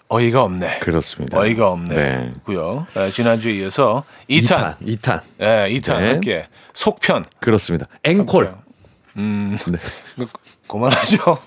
[0.09, 0.79] 어이가 없네.
[0.79, 1.37] 그렇습니다.
[1.37, 1.95] 어이가 없네.
[1.95, 2.29] 네.
[2.45, 2.87] 고요.
[2.93, 4.77] 네, 지난주에 이어서 2탄.
[4.79, 5.21] 2탄, 2탄.
[5.37, 6.07] 네, 2탄 네.
[6.11, 7.25] 함께 속편.
[7.39, 7.87] 그렇습니다.
[8.03, 8.55] 앵콜.
[9.17, 9.77] 음, 네.
[10.15, 10.25] 그,
[10.67, 11.37] 그만하죠.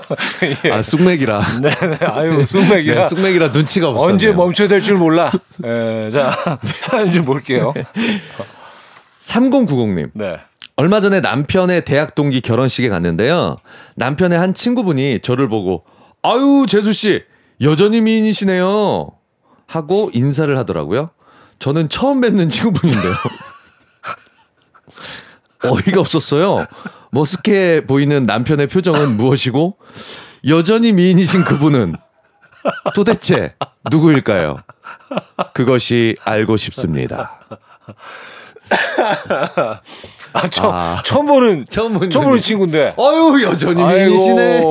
[0.64, 0.70] 예.
[0.72, 1.42] 아, 쑥맥이라.
[1.62, 2.06] 네, 네.
[2.06, 3.02] 아유, 쑥맥이라.
[3.02, 4.02] 네, 쑥맥이라 눈치가 없어.
[4.02, 5.30] 언제 멈춰야 될 줄 몰라.
[5.64, 6.32] 예, 자,
[6.78, 7.72] 사연 좀 볼게요.
[9.20, 10.10] 3090님.
[10.14, 10.38] 네.
[10.76, 13.56] 얼마 전에 남편의 대학 동기 결혼식에 갔는데요.
[13.96, 15.84] 남편의 한 친구분이 저를 보고
[16.22, 17.22] 아유 재수 씨
[17.60, 19.12] 여전히 미인이시네요
[19.66, 21.10] 하고 인사를 하더라고요.
[21.60, 23.12] 저는 처음 뵙는 친구분인데요.
[25.70, 26.66] 어이가 없었어요.
[27.12, 29.78] 머쓱해 보이는 남편의 표정은 무엇이고
[30.48, 31.94] 여전히 미인이신 그분은
[32.94, 33.54] 도대체
[33.90, 34.58] 누구일까요?
[35.52, 37.40] 그것이 알고 싶습니다.
[40.34, 41.00] 아, 처음, 아.
[41.04, 42.94] 처음 보는, 처음 보는 처음 보는 친구인데.
[42.98, 44.62] 어유 여전히 미인이시네.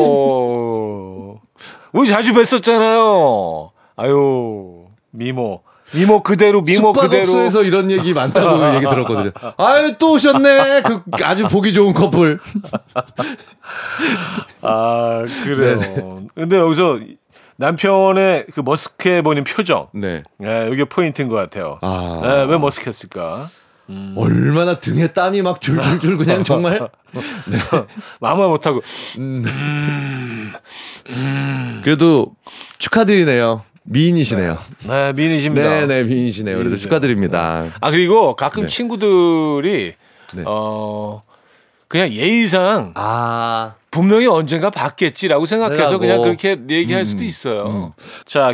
[1.93, 3.69] 우리 자주 뵀었잖아요.
[3.95, 5.61] 아유, 미모.
[5.95, 7.25] 미모 그대로, 미모 그대로.
[7.25, 9.31] 숙박업소에서 이런 얘기 많다고 얘기 들었거든요.
[9.57, 10.81] 아유 또 오셨네.
[10.81, 12.39] 그 아주 보기 좋은 커플.
[14.61, 15.75] 아, 그래요.
[15.77, 15.95] 네.
[16.35, 16.99] 근데 여기서
[17.57, 19.87] 남편의 그 머쓱해 보이는 표정.
[19.93, 20.23] 네.
[20.39, 21.77] 네, 이게 포인트인 것 같아요.
[21.81, 22.19] 아.
[22.23, 23.49] 네, 왜 머쓱했을까?
[24.15, 26.89] 얼마나 등에 땀이 막 줄줄줄 그냥 정말.
[28.21, 28.81] 마음을 못하고.
[31.83, 32.35] 그래도
[32.79, 33.63] 축하드리네요.
[33.85, 34.57] 미인이시네요.
[34.87, 35.69] 네, 미인이십니다.
[35.69, 36.55] 네 네 미인이시네요.
[36.55, 36.83] 그래도 미인이죠.
[36.83, 37.65] 축하드립니다.
[37.81, 38.69] 아, 그리고 가끔 네.
[38.69, 39.93] 친구들이,
[40.33, 40.43] 네.
[40.45, 41.21] 어,
[41.89, 45.97] 그냥 예의상 아 분명히 언젠가 받겠지라고 생각해서.
[45.99, 47.65] 그냥 그렇게 얘기할 음, 수도 있어요.
[47.67, 47.91] 음.
[48.25, 48.53] 자,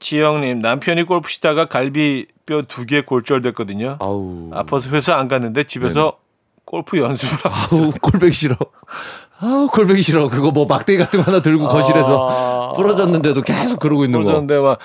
[0.00, 3.98] 지영님 남편이 골프 치다가 갈비뼈 두 개 골절됐거든요.
[4.00, 4.50] 아우.
[4.52, 6.16] 아파서 회사 안 갔는데 집에서
[6.64, 8.56] 골프 연습을 하고 아우 꼴배기 싫어.
[9.40, 10.28] 아우 꼴배기 싫어.
[10.28, 14.26] 그거 뭐 막대기 같은 거 하나 들고 거실에서 부러졌는데도 계속 그러고 있는 거.
[14.26, 14.78] 그러던데 막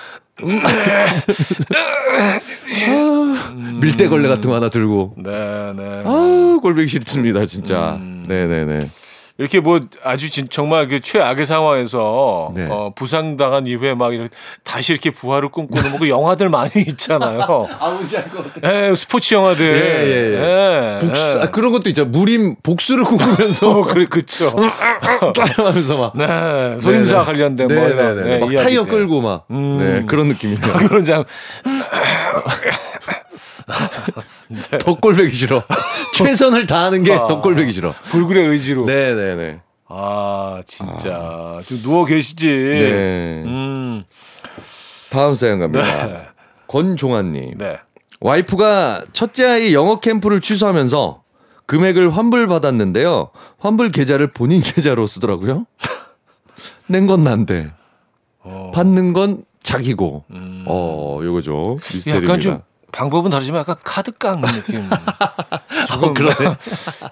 [3.80, 5.14] 밀대 걸레 같은 거 하나 들고.
[5.18, 6.02] 네, 네.
[6.04, 7.98] 아우 꼴배기 싫습니다 진짜.
[8.00, 8.90] 네네네.
[9.38, 12.66] 이렇게 뭐 아주 진, 정말 그 최악의 상황에서 네.
[12.70, 14.30] 어, 부상당한 이후에 막 이렇게
[14.64, 17.66] 다시 이렇게 부활을 꿈꾸는 뭐그 영화들 많이 있잖아요.
[18.16, 18.88] 알것 같아.
[18.88, 19.66] 예, 스포츠 영화들.
[19.66, 21.42] 예, 예, 예, 복수 예.
[21.42, 22.06] 아, 그런 것도 있죠.
[22.06, 24.50] 무림 복수를 꿈꾸면서 어, 그래, 그쵸.
[25.56, 26.16] 하면서 막.
[26.16, 28.22] 네, 소임사 관련된 뭐 이런 네네네.
[28.22, 28.64] 네, 막 이야기들.
[28.64, 29.44] 타이어 끌고 막.
[29.50, 29.76] 음.
[29.76, 30.60] 네 그런 느낌이에요.
[30.88, 31.24] 그런 장
[34.80, 35.62] 더 꼴배기 싫어.
[36.14, 37.92] 최선을 다하는 게 더 꼴배기 싫어.
[38.10, 38.84] 불굴의 의지로.
[38.86, 39.60] 네네네.
[39.88, 41.60] 아, 진짜.
[41.66, 42.46] 좀 누워 계시지.
[42.46, 43.42] 네.
[43.44, 44.04] 음,
[45.10, 46.06] 다음 사연 갑니다.
[46.06, 46.22] 네.
[46.68, 47.58] 권종환님.
[47.58, 47.78] 네.
[48.20, 51.22] 와이프가 첫째 아이 영어 캠프를 취소하면서
[51.66, 53.30] 금액을 환불받았는데요.
[53.58, 55.66] 환불 계좌를 본인 계좌로 쓰더라고요.
[56.88, 57.72] 낸 건 난데
[58.72, 60.24] 받는 건 자기고.
[60.66, 61.76] 어, 요거죠.
[61.94, 62.32] 미스테리입니다.
[62.92, 64.80] 방법은 다르지만 약간 카드깡 느낌.
[66.02, 66.34] 어, 그러네.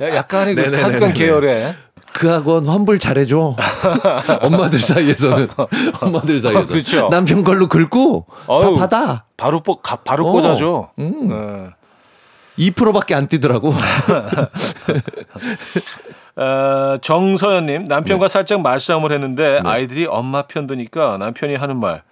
[0.02, 0.70] 야- 약간의 그.
[0.80, 1.74] 카드깡 계열의.
[2.12, 3.56] 그 학원 환불 잘해줘.
[4.42, 5.48] 엄마들 사이에서는
[6.00, 7.08] 엄마들 사이에서 그렇죠.
[7.10, 8.74] 남편 걸로 긁고 어우.
[8.76, 9.24] 다 받아.
[9.36, 10.32] 바로 뽀, 가- 바로 어.
[10.32, 10.90] 꽂아줘.
[11.00, 11.28] 음.
[11.28, 11.70] 네.
[12.70, 13.74] 2%밖에 안 뛰더라고.
[16.36, 17.88] 어, 정서연님 네.
[17.88, 22.02] 남편과 살짝 말싸움을 했는데 아이들이 엄마 편 드니까 남편이 하는 말.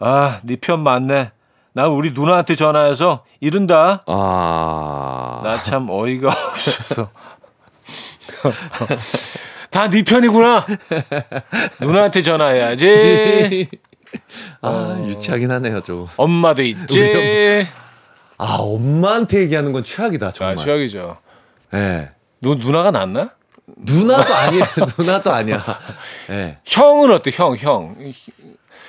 [0.00, 1.30] 아, 네 편 맞네.
[1.74, 4.02] 나 우리 누나한테 전화해서 이른다.
[4.06, 5.40] 아.
[5.42, 7.10] 나 참 어이가 없어서.
[9.70, 10.66] 다네 편이구나.
[11.80, 13.68] 누나한테 전화해야지.
[14.60, 16.06] 아, 유치하긴 하네요, 좀.
[16.16, 17.66] 엄마도 있지.
[18.38, 20.56] 아, 엄마한테 얘기하는 건 최악이다, 아, 정말.
[20.58, 21.16] 최악이죠.
[21.74, 22.10] 예.
[22.42, 23.30] 누, 누나가 낫나?
[23.76, 24.68] 누나도 아니야.
[24.98, 25.64] 누나도 아니야.
[26.30, 26.58] 예.
[26.64, 27.30] 형은 어때?
[27.32, 27.96] 형, 형.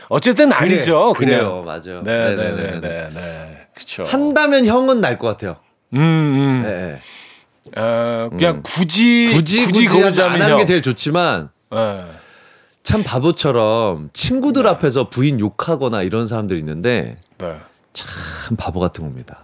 [0.10, 1.14] 어쨌든 아니죠.
[1.14, 1.40] 그냥.
[1.40, 2.02] 그래요, 맞아요.
[2.04, 2.82] 네, 네, 네.
[2.82, 3.68] 네, 네.
[3.74, 4.04] 그렇죠.
[4.04, 5.58] 한다면 형은 날 것 같아요.
[5.94, 6.64] 음, 음.
[6.66, 6.70] 예,
[7.76, 7.80] 예.
[7.80, 10.66] 어, 그냥 굳이 굳이 굳이, 고르자면 안 하는 게 형.
[10.68, 12.04] 제일 좋지만 예.
[12.84, 17.56] 참 바보처럼 친구들 앞에서 부인 욕하거나 이런 사람들 있는데 네.
[17.94, 19.40] 참 바보 같은 겁니다.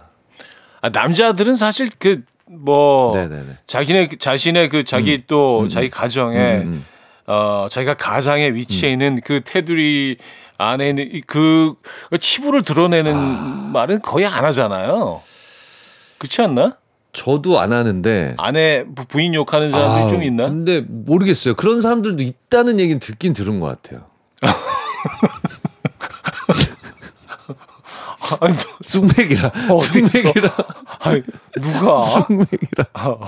[0.82, 3.58] 아, 남자들은 사실 그 뭐 네네네.
[3.66, 6.84] 자기네 자신의 그 자기 또 자기 가정에 음, 음.
[7.32, 10.16] 어 자기가 가장의 위치에 있는 그 테두리
[10.58, 11.74] 안에 있는 이그
[12.18, 13.16] 치부를 드러내는
[13.72, 15.22] 말은 거의 안 하잖아요.
[16.18, 16.76] 그렇지 않나?
[17.12, 20.46] 저도 안 하는데 아내 부- 부인 욕하는 사람들이 아, 좀 있나?
[20.48, 21.54] 근데 모르겠어요.
[21.54, 24.04] 그런 사람들도 있다는 얘기는 듣긴 들은 것 같아요.
[28.40, 29.76] 아니, 쑥맥이라 있어?
[29.76, 30.50] 쑥맥이라
[31.00, 31.22] 아니,
[31.60, 32.00] 누가?
[32.00, 33.18] 쑥맥이라 어,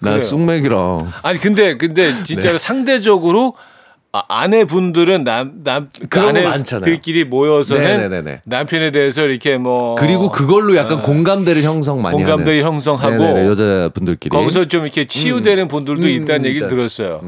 [0.00, 0.20] 나 그래요.
[0.20, 0.76] 쑥맥이라
[1.22, 3.54] 아니 근데 근데 진짜로 상대적으로
[4.12, 6.84] 아, 아내분들은 남 남 그런 거 많잖아요.
[6.84, 8.40] 들끼리 모여서는 네네네네.
[8.44, 14.30] 남편에 대해서 이렇게 뭐 그리고 그걸로 약간 공감대를 형성 많이 공감대를 하는 형성하고 네네네, 여자분들끼리
[14.30, 16.74] 거기서 좀 이렇게 치유되는 분들도 음, 있다는 얘기를 있다.
[16.74, 17.20] 들었어요.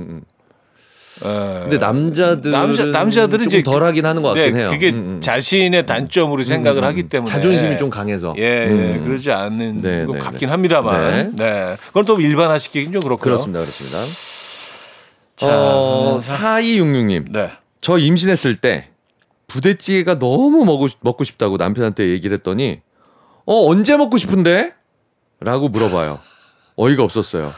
[1.24, 1.56] 음, 음.
[1.56, 1.60] 예.
[1.62, 4.70] 근데 남자들은 남자 남자들은 조금 이제 덜하긴 하는 것 같긴 네, 해요.
[4.70, 5.20] 그게 음, 음.
[5.20, 9.04] 자신의 단점으로 생각을 하기 때문에 자존심이 좀 강해서 예, 예 음.
[9.04, 10.50] 그러지 않는 네, 것 네, 같긴 네.
[10.50, 11.76] 합니다만 네.
[11.88, 13.22] 그건 또 일반화시키긴 좀 그렇고요.
[13.22, 13.98] 그렇습니다, 그렇습니다.
[15.36, 17.32] 자, 어, 하면서- 4266님.
[17.32, 17.50] 네.
[17.80, 18.88] 저 임신했을 때
[19.48, 22.80] 부대찌개가 너무 먹고, 싶- 먹고 싶다고 남편한테 얘기를 했더니
[23.44, 24.72] 어 언제 먹고 싶은데?
[25.40, 26.20] 라고 물어봐요.
[26.76, 27.50] 어이가 없었어요.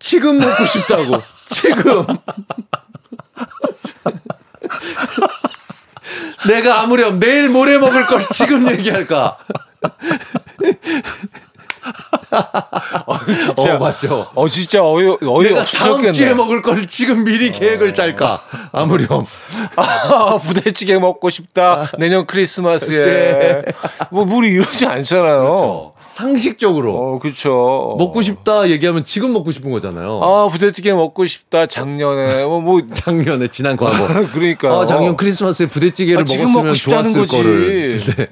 [0.00, 1.20] 지금 먹고 싶다고.
[1.46, 2.04] 지금.
[6.46, 9.38] 내가 아무렴 내일 모레 먹을 걸 지금 얘기할까?
[13.42, 14.30] 진짜 어 맞죠.
[14.34, 16.32] 어 진짜 어이 어이 내가 다음 주에.
[16.34, 18.40] 먹을 걸 지금 미리 계획을 짤까?
[18.72, 19.26] 아무렴.
[19.76, 21.90] 아, 부대찌개 먹고 싶다.
[21.98, 23.04] 내년 크리스마스에.
[23.04, 23.62] 네.
[24.10, 25.92] 뭐, 우리 이러지 않잖아요.
[26.12, 27.96] 상식적으로 어, 그렇죠.
[27.98, 30.20] 먹고 싶다 얘기하면 지금 먹고 싶은 거잖아요.
[30.22, 31.66] 아, 부대찌개 먹고 싶다.
[31.66, 32.44] 작년에.
[32.44, 34.06] 뭐, 뭐, 작년에 지난 과거.
[34.32, 34.80] 그러니까.
[34.80, 37.36] 아, 작년 크리스마스에 부대찌개를 아, 먹었으면 먹고 싶다는 좋았을 거지.
[37.36, 37.98] 거를.
[38.16, 38.28] 네.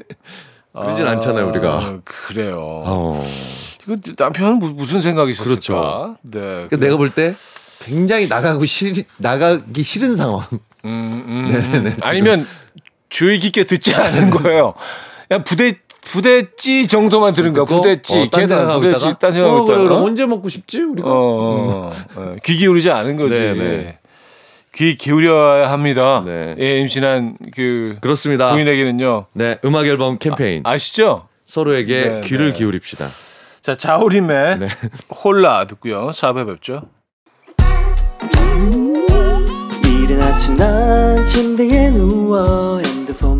[0.72, 1.68] 그러진 않잖아요, 우리가.
[1.78, 2.58] 아, 그래요.
[2.60, 3.20] 어.
[3.82, 5.48] 이거 남편은 무- 무슨 생각이 있었을까?
[5.50, 6.16] 그렇죠.
[6.22, 6.38] 네.
[6.40, 7.34] 그러니까 내가 볼 때
[7.82, 10.40] 굉장히 나가고 싫 나가기 싫은 상황.
[10.84, 11.84] 음, 음, 네네네, 음.
[11.94, 11.98] 지금.
[12.02, 12.46] 아니면
[13.08, 14.74] 주의 깊게 듣지 않은 거예요.
[15.28, 17.64] 그냥 부대, 부대찌 정도만 들은 거야.
[17.64, 18.16] 부대찌.
[18.16, 19.78] 어, 딴 계산, 부대찌, 딴 생각하고 어, 그래.
[19.82, 19.94] 그래.
[19.94, 21.08] 언제 먹고 싶지 우리가?
[21.08, 22.34] 어, 어, 어.
[22.44, 23.38] 귀 기울이지 않은 거지.
[23.38, 23.98] 네, 네.
[24.74, 26.22] 귀 기울여야 합니다.
[26.24, 26.54] 네.
[26.58, 28.52] 예, 임신한 그 그렇습니다.
[28.52, 29.26] 부인에게는요.
[29.34, 31.28] 네, 음악 앨범 캠페인 아 시죠?
[31.46, 32.58] 서로에게 네, 귀를 네.
[32.58, 33.06] 기울입시다.
[33.62, 34.68] 자, 자우림의 네.
[35.22, 36.10] 홀라 듣고요.
[36.10, 36.82] 4배 뵙죠.
[39.84, 43.39] 이른 아침 난 침대에 누워 핸드폰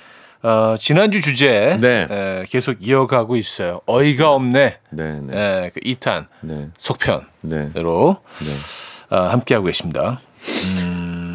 [0.43, 2.07] 어, 지난주 주제 네.
[2.09, 3.81] 에, 계속 이어가고 있어요.
[3.85, 4.79] 어이가 없네.
[4.91, 5.37] 네, 네.
[5.65, 6.69] 에, 그 2탄 네.
[6.77, 9.15] 속편으로 네.
[9.15, 10.19] 어, 함께 하고 계십니다.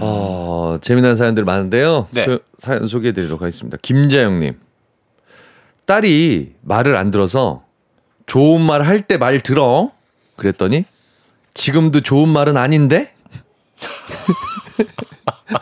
[0.00, 2.08] 어, 재미난 사연들 많은데요.
[2.10, 2.24] 네.
[2.24, 3.78] 소- 사연 소개해 드리도록 하겠습니다.
[3.80, 4.58] 김재영님.
[5.86, 7.62] 딸이 말을 안 들어서
[8.26, 9.92] 좋은 말 할 때 말 들어.
[10.36, 10.84] 그랬더니
[11.54, 13.14] 지금도 좋은 말은 아닌데?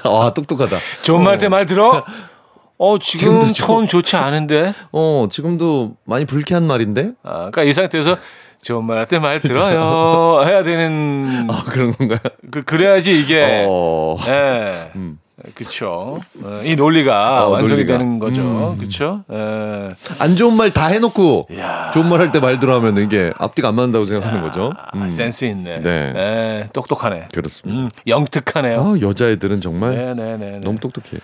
[0.04, 0.78] 와, 똑똑하다.
[1.02, 2.04] 좋은 말 때 말 들어?
[2.78, 4.72] 어, 지금 좀- 톤 좋지 않은데?
[4.92, 7.12] 어, 지금도 많이 불쾌한 말인데?
[7.22, 8.16] 아, 그러니까 이 상태에서
[8.62, 10.42] 좋은 말 할 때 말 들어요.
[10.44, 12.18] 해야 되는, 아, 그런 건가요?
[12.50, 14.16] 그, 그래야지 이게, 어.
[14.26, 14.90] 예.
[14.96, 15.18] 음.
[15.54, 16.20] 그쵸.
[16.42, 17.98] 어, 이 논리가 어, 완성이 논리가.
[17.98, 18.40] 되는 거죠.
[18.42, 18.78] 음.
[18.78, 19.24] 그쵸?
[19.30, 19.88] 예.
[20.20, 21.90] 안 좋은 말 다 해놓고 야.
[21.92, 24.72] 좋은 말 할 때 말 들어 하면 이게 앞뒤가 안 맞는다고 생각하는 거죠.
[24.76, 25.06] 아, 음.
[25.08, 25.78] 센스 있네.
[25.82, 26.12] 네.
[26.16, 27.28] 예, 똑똑하네.
[27.34, 27.82] 그렇습니다.
[27.84, 28.80] 음, 영특하네요.
[28.96, 30.60] 아, 여자애들은 정말 네네네.
[30.64, 31.18] 너무 똑똑해.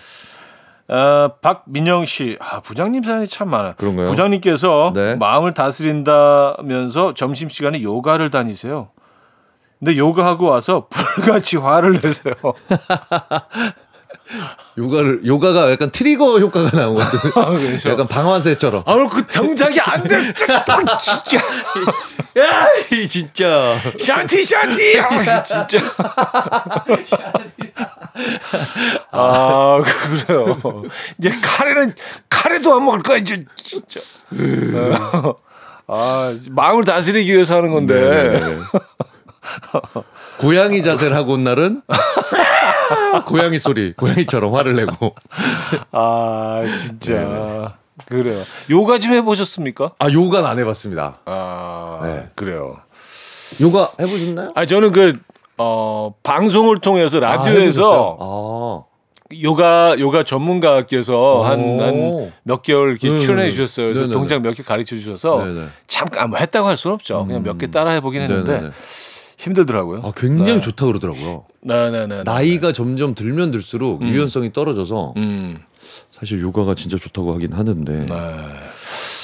[0.91, 3.75] 어, 박민영 씨, 아, 부장님 사연이 참 많아요.
[3.77, 4.07] 그런가요?
[4.07, 5.15] 부장님께서 네.
[5.15, 8.89] 마음을 다스린다면서 점심시간에 요가를 다니세요.
[9.79, 12.33] 근데 요가하고 와서 불같이 화를 내세요.
[14.77, 17.19] 요가를 요가가 약간 트리거 효과가 나온 것 같은.
[17.57, 18.83] 그래서 약간 방아쇠처럼.
[18.85, 20.33] 아, 그 동작이 안 됐어.
[20.33, 20.57] 진짜.
[22.39, 23.75] 야, 이 진짜.
[23.99, 25.79] šan티 샨티 아, 진짜
[29.11, 30.57] 아 그래요
[31.17, 31.95] 이제 카레는
[32.29, 33.99] 카레도 안 먹을 거야 이제 진짜
[34.33, 35.35] 어.
[35.87, 38.39] 아 마음을 다스리기 위해서 하는 건데 네.
[40.37, 41.81] 고양이 자세를 하고 온 날은
[43.25, 45.15] 고양이 소리, 고양이처럼 화를 내고.
[45.91, 51.19] 아 진짜 그래요 요가 좀 해보셨습니까 아, 요가는 안 해봤습니다.
[51.25, 52.29] 아 네.
[52.35, 52.77] 그래요
[53.61, 54.49] 요가 해보셨나요?
[54.55, 55.19] 아 저는 그
[55.63, 58.81] 어, 방송을 통해서 라디오에서 아,
[59.43, 62.31] 요가 요가 전문가께서 한 오.
[62.43, 63.19] 한몇 개월 이렇게.
[63.19, 63.85] 출연해 주셨어요.
[63.87, 64.13] 그래서 네네네.
[64.13, 65.67] 동작 몇 개 가르쳐 주셔서 네네.
[65.87, 67.25] 잠깐 뭐 했다고 할 수는 없죠.
[67.25, 68.73] 그냥 몇 개 따라 해보긴 했는데 네네네.
[69.37, 70.01] 힘들더라고요.
[70.03, 71.45] 아, 굉장히 좋다 그러더라고요.
[71.61, 72.23] 네네네.
[72.23, 75.59] 나이가 점점 들면 들수록 유연성이 떨어져서 음.
[76.11, 78.13] 사실 요가가 진짜 좋다고 하긴 하는데 네.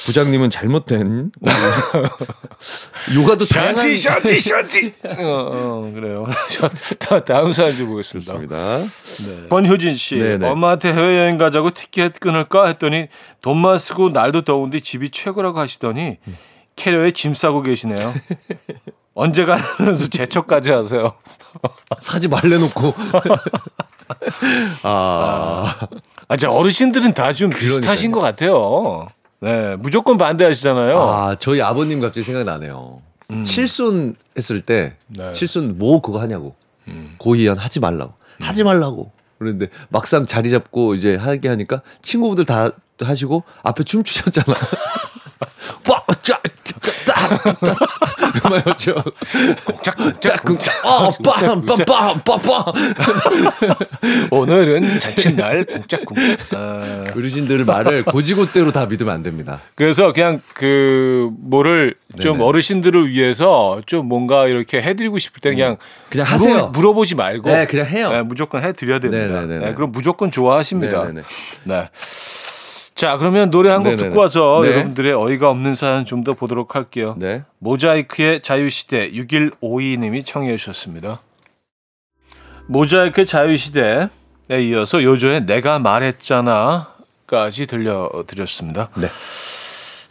[0.08, 1.32] 부장님은 잘못된
[3.14, 4.94] 요가도 다양한 샨티 샨티.
[5.04, 6.26] 어, 어 그래요.
[6.98, 8.34] 다- 다음 사연 좀 보겠습니다.
[8.34, 9.48] 있습니다.
[9.50, 10.48] 권효진 씨, 네네.
[10.48, 13.08] 엄마한테 해외 여행 가자고 티켓 끊을까 했더니
[13.42, 16.18] 돈만 쓰고 날도 더운데 집이 최고라고 하시더니
[16.78, 18.14] 캐리어에 짐 싸고 계시네요.
[19.14, 21.16] 언제 가면서 재촉까지 하세요.
[22.00, 22.94] 사지 말래놓고
[24.84, 25.76] 아,
[26.30, 29.08] 아, 저 어르신들은 다 좀 비슷하신 것 같아요.
[29.40, 31.00] 네, 무조건 반대하시잖아요.
[31.00, 33.02] 아 저희 아버님 갑자기 생각나네요.
[33.46, 35.32] 칠순 했을 때 네.
[35.34, 36.56] 칠순 뭐 그거 하냐고
[37.18, 42.70] 고이현 하지 말라고 하지 말라고 그런데 막상 자리 잡고 이제 하게 하니까 친구분들 다
[43.00, 44.58] 하시고 앞에 춤추셨잖아.
[45.84, 46.42] 빡짜짜짜
[48.42, 48.96] 그만였죠.
[49.84, 52.74] 짝짝짝 짝꿍짝 어 빰빰빰빰빰빰
[54.32, 56.38] 오늘은 잔칫날 쿵짝쿵짝.
[56.56, 59.60] 아, 어르신들 말을 고지고대로 다 믿으면 안 됩니다.
[59.76, 62.44] 그래서 그냥 그 뭐를 좀 네네.
[62.46, 65.78] 어르신들을 위해서 좀 뭔가 이렇게 해드리고 싶을 때는 그냥
[66.10, 66.68] 그냥 물어- 하세요.
[66.68, 68.10] 물어보지 말고 네, 그냥 해요.
[68.12, 69.26] 네, 무조건 해드려야 됩니다.
[69.42, 69.66] 네네네네.
[69.68, 71.02] 네, 그럼 무조건 좋아하십니다.
[71.06, 71.22] 네네네.
[71.64, 71.90] 네.
[72.98, 73.96] 자 그러면 노래 한 곡.
[73.96, 74.72] 듣고 와서 네.
[74.72, 77.16] 여러분들의 어이가 없는 사연 좀 더 보도록 할게요.
[77.18, 77.44] 네.
[77.60, 81.20] 모자이크의 자유시대 6152님이 청해 주셨습니다.
[82.66, 84.10] 모자이크의 자유시대에
[84.62, 88.90] 이어서 요조의 내가 말했잖아까지 들려드렸습니다.
[88.98, 89.08] 네.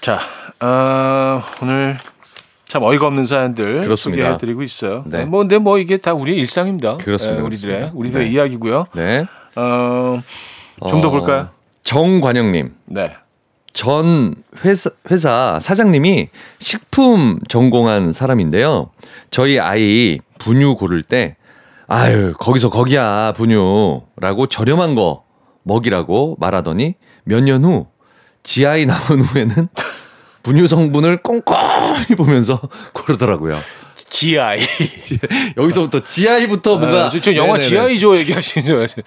[0.00, 0.20] 자
[0.60, 1.98] 어, 오늘
[2.68, 4.22] 참 어이가 없는 사연들 그렇습니다.
[4.22, 5.02] 소개해드리고 있어요.
[5.06, 5.24] 네.
[5.24, 6.98] 뭐 근데 뭐 이게 다 우리의 일상입니다.
[6.98, 7.40] 그렇습니다.
[7.42, 7.98] 예, 우리들의 그렇습니다.
[7.98, 8.32] 우리들의 네.
[8.32, 8.86] 이야기고요.
[8.94, 9.26] 네.
[9.56, 10.22] 어,
[10.88, 11.48] 좀더 어, 볼까요?
[11.86, 12.74] 정관영님.
[12.86, 13.14] 네.
[13.72, 14.34] 전
[14.64, 16.28] 회사, 회사 사장님이
[16.58, 18.90] 식품 전공한 사람인데요.
[19.30, 21.36] 저희 아이 분유 고를 때
[21.86, 25.22] 아유 거기서 거기야 분유 라고 저렴한 거
[25.62, 27.86] 먹이라고 말하더니 몇 년 후
[28.42, 29.68] 지 아이 나온 후에는
[30.42, 32.60] 분유 성분을 꼼꼼히 보면서
[32.92, 33.58] 고르더라고요.
[34.08, 34.58] GI.
[35.56, 37.88] 여기서부터 지아이부터 뭔가 아, 저, 저 영화 네네네.
[37.88, 39.02] GI조 얘기하시는 줄 알았어요.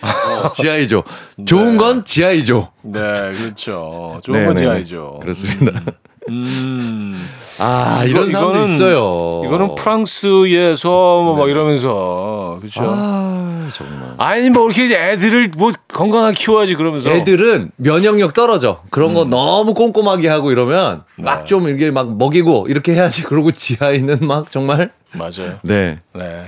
[0.00, 1.02] 어, 지아이죠.
[1.46, 2.72] 좋은 건 지아이죠.
[2.82, 4.20] 네, 그렇죠.
[4.22, 4.56] 좋은 건.
[4.56, 5.18] GI죠.
[5.20, 5.82] 그렇습니다.
[6.28, 7.28] 음.
[7.60, 9.42] 아 이거- 이런 사람도 이거는- 있어요.
[9.46, 12.82] 이거는 프랑스에서 뭐막 이러면서 그렇죠.
[12.84, 14.14] 아 정말.
[14.18, 18.80] 아니 뭐 이렇게 애들을 뭐 건강하게 키워야지 그러면서 애들은 면역력 떨어져.
[18.90, 23.24] 그런 거 너무 꼼꼼하게 하고 이러면 막좀 이렇게 막 먹이고 이렇게 해야지.
[23.24, 25.54] 그러고 지아이는 막 정말 맞아요.
[25.62, 26.44] 네 네.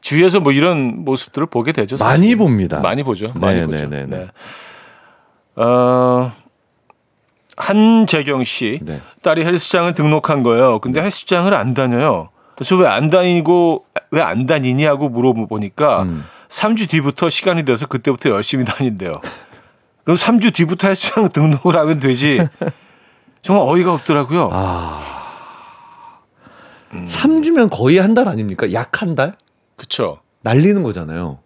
[0.00, 1.96] 주위에서 뭐 이런 모습들을 보게 되죠.
[1.96, 2.20] 사실.
[2.22, 2.80] 많이 봅니다.
[2.80, 3.30] 많이 보죠.
[3.34, 3.86] 많이 네, 보죠.
[3.88, 4.16] 네, 네, 네.
[4.18, 4.26] 네.
[5.56, 6.32] 어,
[7.56, 9.00] 한재경 씨 네.
[9.22, 10.78] 딸이 헬스장을 등록한 거예요.
[10.78, 12.28] 근데 헬스장을 안 다녀요.
[12.54, 16.24] 그래서 왜 안 다니고 왜 안 다니니 하고 물어보니까 음.
[16.48, 19.12] 3주 뒤부터 시간이 돼서 그때부터 열심히 다닌대요.
[20.04, 22.38] 그럼 3주 뒤부터 헬스장 등록을 하면 되지.
[23.42, 24.50] 정말 어이가 없더라고요.
[24.52, 25.02] 아.
[26.92, 28.72] 3주면 거의 한 달 아닙니까?
[28.72, 29.34] 약 한 달?
[29.76, 30.20] 그렇죠.
[30.42, 31.38] 날리는 거잖아요.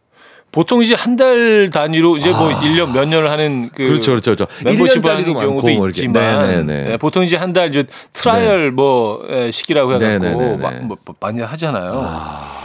[0.53, 3.87] 보통 이제 한 달 단위로 이제 뭐 1년 몇 년을 하는 그 아.
[3.87, 4.47] 그렇죠, 그렇죠, 그렇죠.
[4.65, 5.89] 멤버십 1년짜리도 하는 경우도 뭐 이렇게.
[5.89, 6.85] 있지만 네네네.
[6.91, 10.57] 네, 보통 이제 한 달 이제 trial 뭐 에, 시기라고 해갖고 네네네네.
[10.63, 12.61] 막, 뭐, 많이 하잖아요.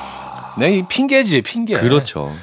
[0.58, 1.74] 네, 이 핑계지 핑계.
[1.76, 2.34] 그렇죠.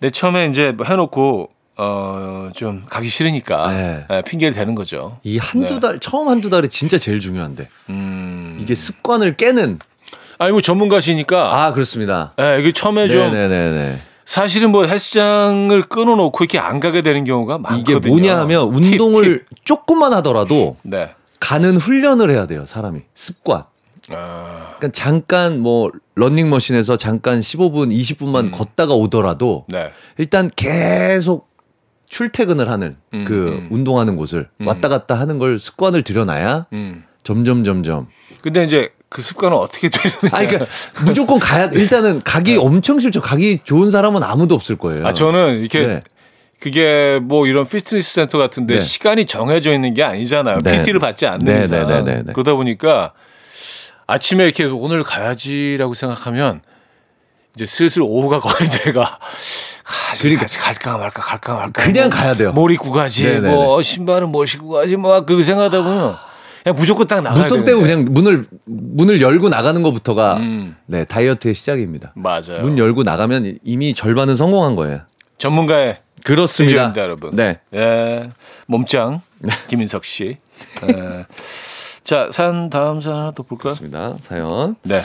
[0.00, 4.06] 내 처음에 이제 뭐 해놓고 어좀 가기 싫으니까 네.
[4.10, 5.18] 예, 핑계를 대는 거죠.
[5.22, 5.80] 이 한두 네.
[5.80, 8.58] 달 처음 한두 달이 진짜 제일 중요한데 음.
[8.60, 9.78] 이게 습관을 깨는
[10.38, 12.32] 아니 뭐 전문가시니까 아 그렇습니다.
[12.40, 13.20] 예, 이게 처음에 좀.
[14.24, 17.98] 사실은 뭐 헬스장을 끊어놓고 이렇게 안 가게 되는 경우가 많거든요.
[17.98, 19.64] 이게 뭐냐 하면 팁, 운동을 팁.
[19.64, 21.10] 조금만 하더라도 네.
[21.40, 23.64] 가는 훈련을 해야 돼요 사람이 습관.
[24.12, 28.50] 아, 그러니까 잠깐 뭐 런닝머신에서 잠깐 15분 20분만 음.
[28.50, 29.92] 걷다가 오더라도 네.
[30.18, 31.48] 일단 계속
[32.08, 33.68] 출퇴근을 하는 음, 그 음.
[33.70, 34.66] 운동하는 곳을 음.
[34.66, 37.04] 왔다 갔다 하는 걸 습관을 들여놔야 음.
[37.22, 38.08] 점점 점점
[38.42, 40.30] 근데 이제 그 습관은 어떻게 되느냐.
[40.32, 40.70] 아니 그러니까
[41.04, 43.20] 무조건 가야 일단은 가기 엄청 싫죠.
[43.20, 45.02] 가기 좋은 사람은 아무도 없을 거예요.
[45.02, 45.08] 네.
[45.08, 46.00] 아 저는 이렇게 네.
[46.60, 48.80] 그게 뭐 이런 피트니스 센터 같은데 네.
[48.80, 50.58] 시간이 정해져 있는 게 아니잖아요.
[50.62, 50.78] 네.
[50.78, 51.86] PT를 받지 않는 네, 이상.
[51.88, 52.32] 네, 네, 네, 네.
[52.32, 53.12] 그러다 보니까
[54.06, 56.60] 아침에 이렇게 오늘 가야지라고 생각하면
[57.56, 59.18] 이제 슬슬 오후가 거의 돼가
[59.82, 62.52] 가지, 그러니까 가지 갈까 말까 갈까 말까 그냥 뭐 가야 돼요.
[62.52, 66.16] 뭘 입고 가지 네, 네, 뭐 신발은 뭘 신고 가지 막 그 생각하다 보면
[66.62, 67.64] 그냥 무조건 딱 나가야 무턱.
[67.64, 72.12] 떼고 그냥 문을 문을 열고 나가는 것부터가 음, 네 다이어트의 시작입니다.
[72.14, 72.60] 맞아요.
[72.62, 75.00] 문 열고 나가면 이미 절반은 성공한 거예요.
[75.38, 76.92] 전문가의 그렇습니다.
[76.96, 77.34] 여러분.
[77.34, 77.60] 네.
[77.74, 78.28] 예,
[78.66, 79.22] 몸짱
[79.68, 80.36] 김인석 씨.
[80.88, 81.26] 예.
[82.04, 83.72] 자, 사연 다음 사연 하나 더 볼까요?
[83.72, 84.16] 그렇습니다.
[84.20, 84.76] 사연.
[84.82, 85.00] 네,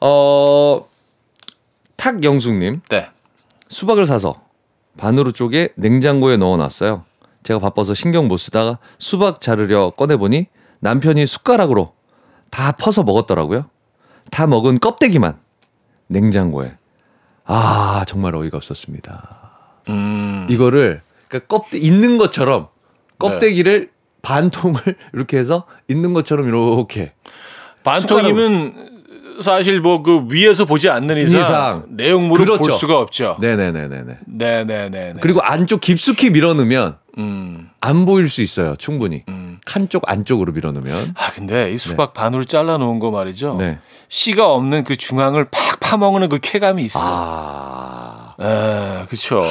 [0.00, 0.86] 어
[1.96, 3.08] 탁영숙님 네.
[3.68, 4.40] 수박을 사서
[4.98, 7.04] 반으로 쪼개 냉장고에 넣어놨어요.
[7.42, 10.46] 제가 바빠서 신경 못 쓰다가 수박 자르려 꺼내보니
[10.80, 11.92] 남편이 숟가락으로
[12.50, 13.66] 다 퍼서 먹었더라고요.
[14.30, 15.38] 다 먹은 껍데기만
[16.08, 16.74] 냉장고에.
[17.44, 19.40] 아 정말 어이가 없었습니다.
[19.88, 22.68] 음, 이거를 그러니까 껍데 있는 것처럼
[23.18, 23.90] 껍데기를
[24.22, 24.80] 반통을
[25.14, 27.12] 이렇게 해서 있는 것처럼 이렇게
[27.82, 28.90] 반통이면
[29.40, 31.84] 사실 뭐 그 위에서 보지 않는 이상, 이상.
[31.88, 32.72] 내용물을 볼 그렇죠.
[32.76, 33.36] 수가 없죠.
[33.40, 34.18] 네네네네네.
[34.26, 35.12] 네, 네, 네.
[35.14, 35.14] 네.
[35.20, 38.74] 그리고 안쪽 깊숙이 밀어넣으면 음, 안 보일 수 있어요.
[38.76, 39.58] 충분히 음.
[39.66, 40.94] 한쪽 안쪽으로 밀어넣으면.
[41.16, 43.56] 아 근데 이 수박 반으로 잘라 놓은 거 말이죠.
[43.58, 43.78] 네.
[44.08, 46.98] 씨가 없는 그 중앙을 팍 파먹는 그 쾌감이 있어.
[47.02, 48.34] 아.
[48.40, 49.42] 에, 그렇죠.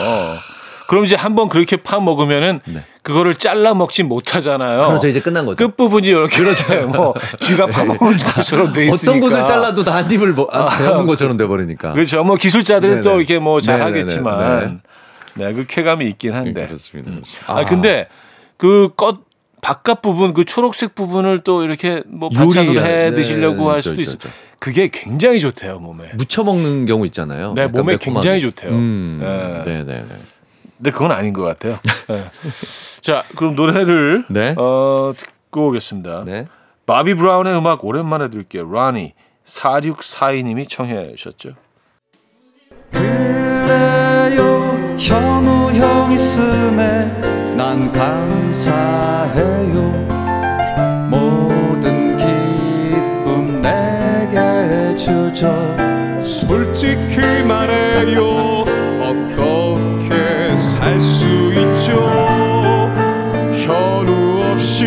[0.88, 2.84] 그럼 이제 한번 그렇게 파 먹으면은 네.
[3.03, 4.88] 그거를 잘라 먹지 못하잖아요.
[4.88, 5.07] 그렇죠.
[5.07, 5.55] 이제 끝난 거죠.
[5.55, 6.41] 끝 부분이 이렇게
[6.88, 9.11] 뭐 쥐가 파먹는 것처럼 돼 있으니까.
[9.11, 10.67] 어떤 곳을 잘라도 다 한 입을 뭐, 아,
[11.05, 11.93] 것처럼 돼 버리니까.
[11.93, 12.24] 그렇죠.
[12.24, 13.03] 뭐 기술자들은 네네.
[13.03, 13.61] 또 이렇게 뭐.
[13.61, 14.82] 잘하겠지만,
[15.40, 16.62] 네, 그 쾌감이 있긴 한데.
[16.62, 17.12] 네, 그렇습니다.
[17.12, 17.54] 그렇습니다.
[17.54, 18.08] 아, 근데
[18.58, 19.28] 그 껍
[19.62, 24.02] 바깥 부분 그 초록색 부분을 또 이렇게 뭐 반찬으로 해 네, 드시려고 할 있죠, 수도
[24.02, 24.18] 있죠, 있어.
[24.18, 24.30] 있죠.
[24.58, 26.12] 그게 굉장히 좋대요 몸에.
[26.16, 27.54] 무쳐 먹는 경우 있잖아요.
[27.56, 27.98] 네, 몸에 매콤하게.
[28.30, 28.72] 굉장히 좋대요.
[28.72, 29.64] 음, 네.
[29.66, 30.16] 네네 네.
[30.78, 31.78] 근데 그건 아닌 것 같아요.
[32.08, 32.24] 네.
[33.02, 34.56] 자, 그럼 노래를 네.
[34.58, 36.24] 어, 듣고 오겠습니다.
[36.26, 36.48] 네.
[36.86, 38.72] 바비 브라운의 음악 오랜만에 들을게요.
[38.72, 39.14] 라니
[39.44, 41.50] 4642님이 청해 주셨죠.
[42.92, 43.39] 그래요
[45.00, 47.06] 현우 형 있음에
[47.56, 49.74] 난 감사해요.
[51.10, 55.56] 모든 기쁨 내게 주죠.
[56.22, 58.66] 솔직히 말해요.
[59.02, 62.91] 어떻게 살 수 있죠?
[63.54, 64.86] 현우 없이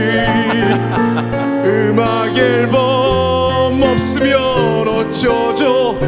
[1.65, 5.99] 음악 앨범 없으면 어쩌죠?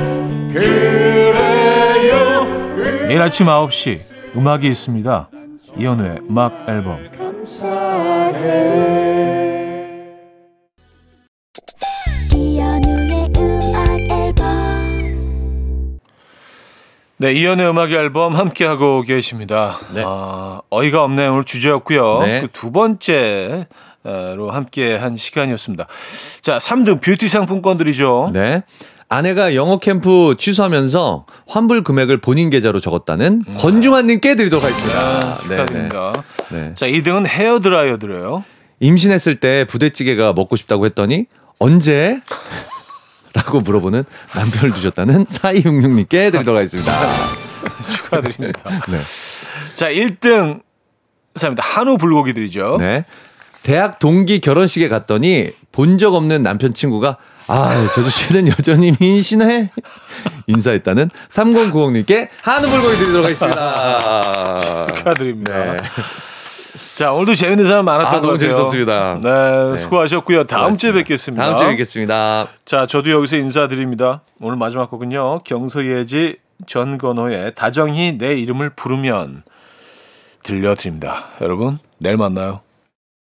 [0.52, 1.32] 그래
[3.14, 3.96] 내일 아침 9시
[4.34, 5.28] 음악이 있습니다.
[5.78, 6.98] 이현우의 음악 앨범.
[12.34, 16.00] 이현우의 음악 앨범
[17.18, 19.78] 네, 이연의 음악 앨범 함께 하고 계십니다.
[19.94, 20.02] 네.
[20.04, 22.18] 아, 어이가 없네 오늘 주제였고요.
[22.18, 22.40] 네.
[22.40, 23.68] 그두 번째
[24.02, 25.86] 로 함께 한 시간이었습니다.
[26.42, 28.30] 자, 3등 뷰티 상품권들이죠.
[28.34, 28.64] 네.
[29.08, 34.98] 아내가 영어 캠프 취소하면서 환불 금액을 본인 계좌로 적었다는 권중환님께 드리도록 하겠습니다.
[35.00, 36.12] 아, 네, 축하드립니다.
[36.50, 36.58] 네.
[36.60, 36.74] 네.
[36.74, 38.44] 자, 2등은 헤어 드라이어 드려요.
[38.80, 41.26] 임신했을 때 부대찌개가 먹고 싶다고 했더니
[41.58, 42.20] 언제?
[43.34, 46.92] 라고 물어보는 남편을 두셨다는 4266님께 드리도록 하겠습니다.
[47.88, 48.70] 축하드립니다.
[48.88, 48.98] 네.
[49.74, 50.60] 자, 1등
[51.34, 52.76] 사입니다 한우 불고기 드리죠.
[52.78, 53.04] 네.
[53.62, 57.16] 대학 동기 결혼식에 갔더니 본 적 없는 남편 친구가
[57.46, 59.70] 아, 제주 씨는 여전히 민신해.
[60.46, 64.86] 인사했다는 3090님께 한우 불고기 드리도록 하겠습니다.
[64.94, 65.64] 축하드립니다.
[65.64, 65.76] 네.
[66.96, 68.38] 자, 오늘도 재밌는 사람 많았던 아, 것 같아요.
[68.38, 69.18] 재밌었습니다.
[69.22, 69.78] 네, 네.
[69.78, 70.44] 수고하셨고요.
[70.44, 70.98] 다음 주에 수고하셨습니다.
[70.98, 71.44] 뵙겠습니다.
[71.44, 72.46] 다음 주에 뵙겠습니다.
[72.64, 74.22] 자, 저도 여기서 인사드립니다.
[74.40, 75.40] 오늘 마지막 곡은요.
[75.44, 76.36] 경서예지
[76.66, 79.42] 전건호의 다정히 내 이름을 부르면
[80.44, 81.26] 들려드립니다.
[81.40, 82.60] 여러분, 내일 만나요.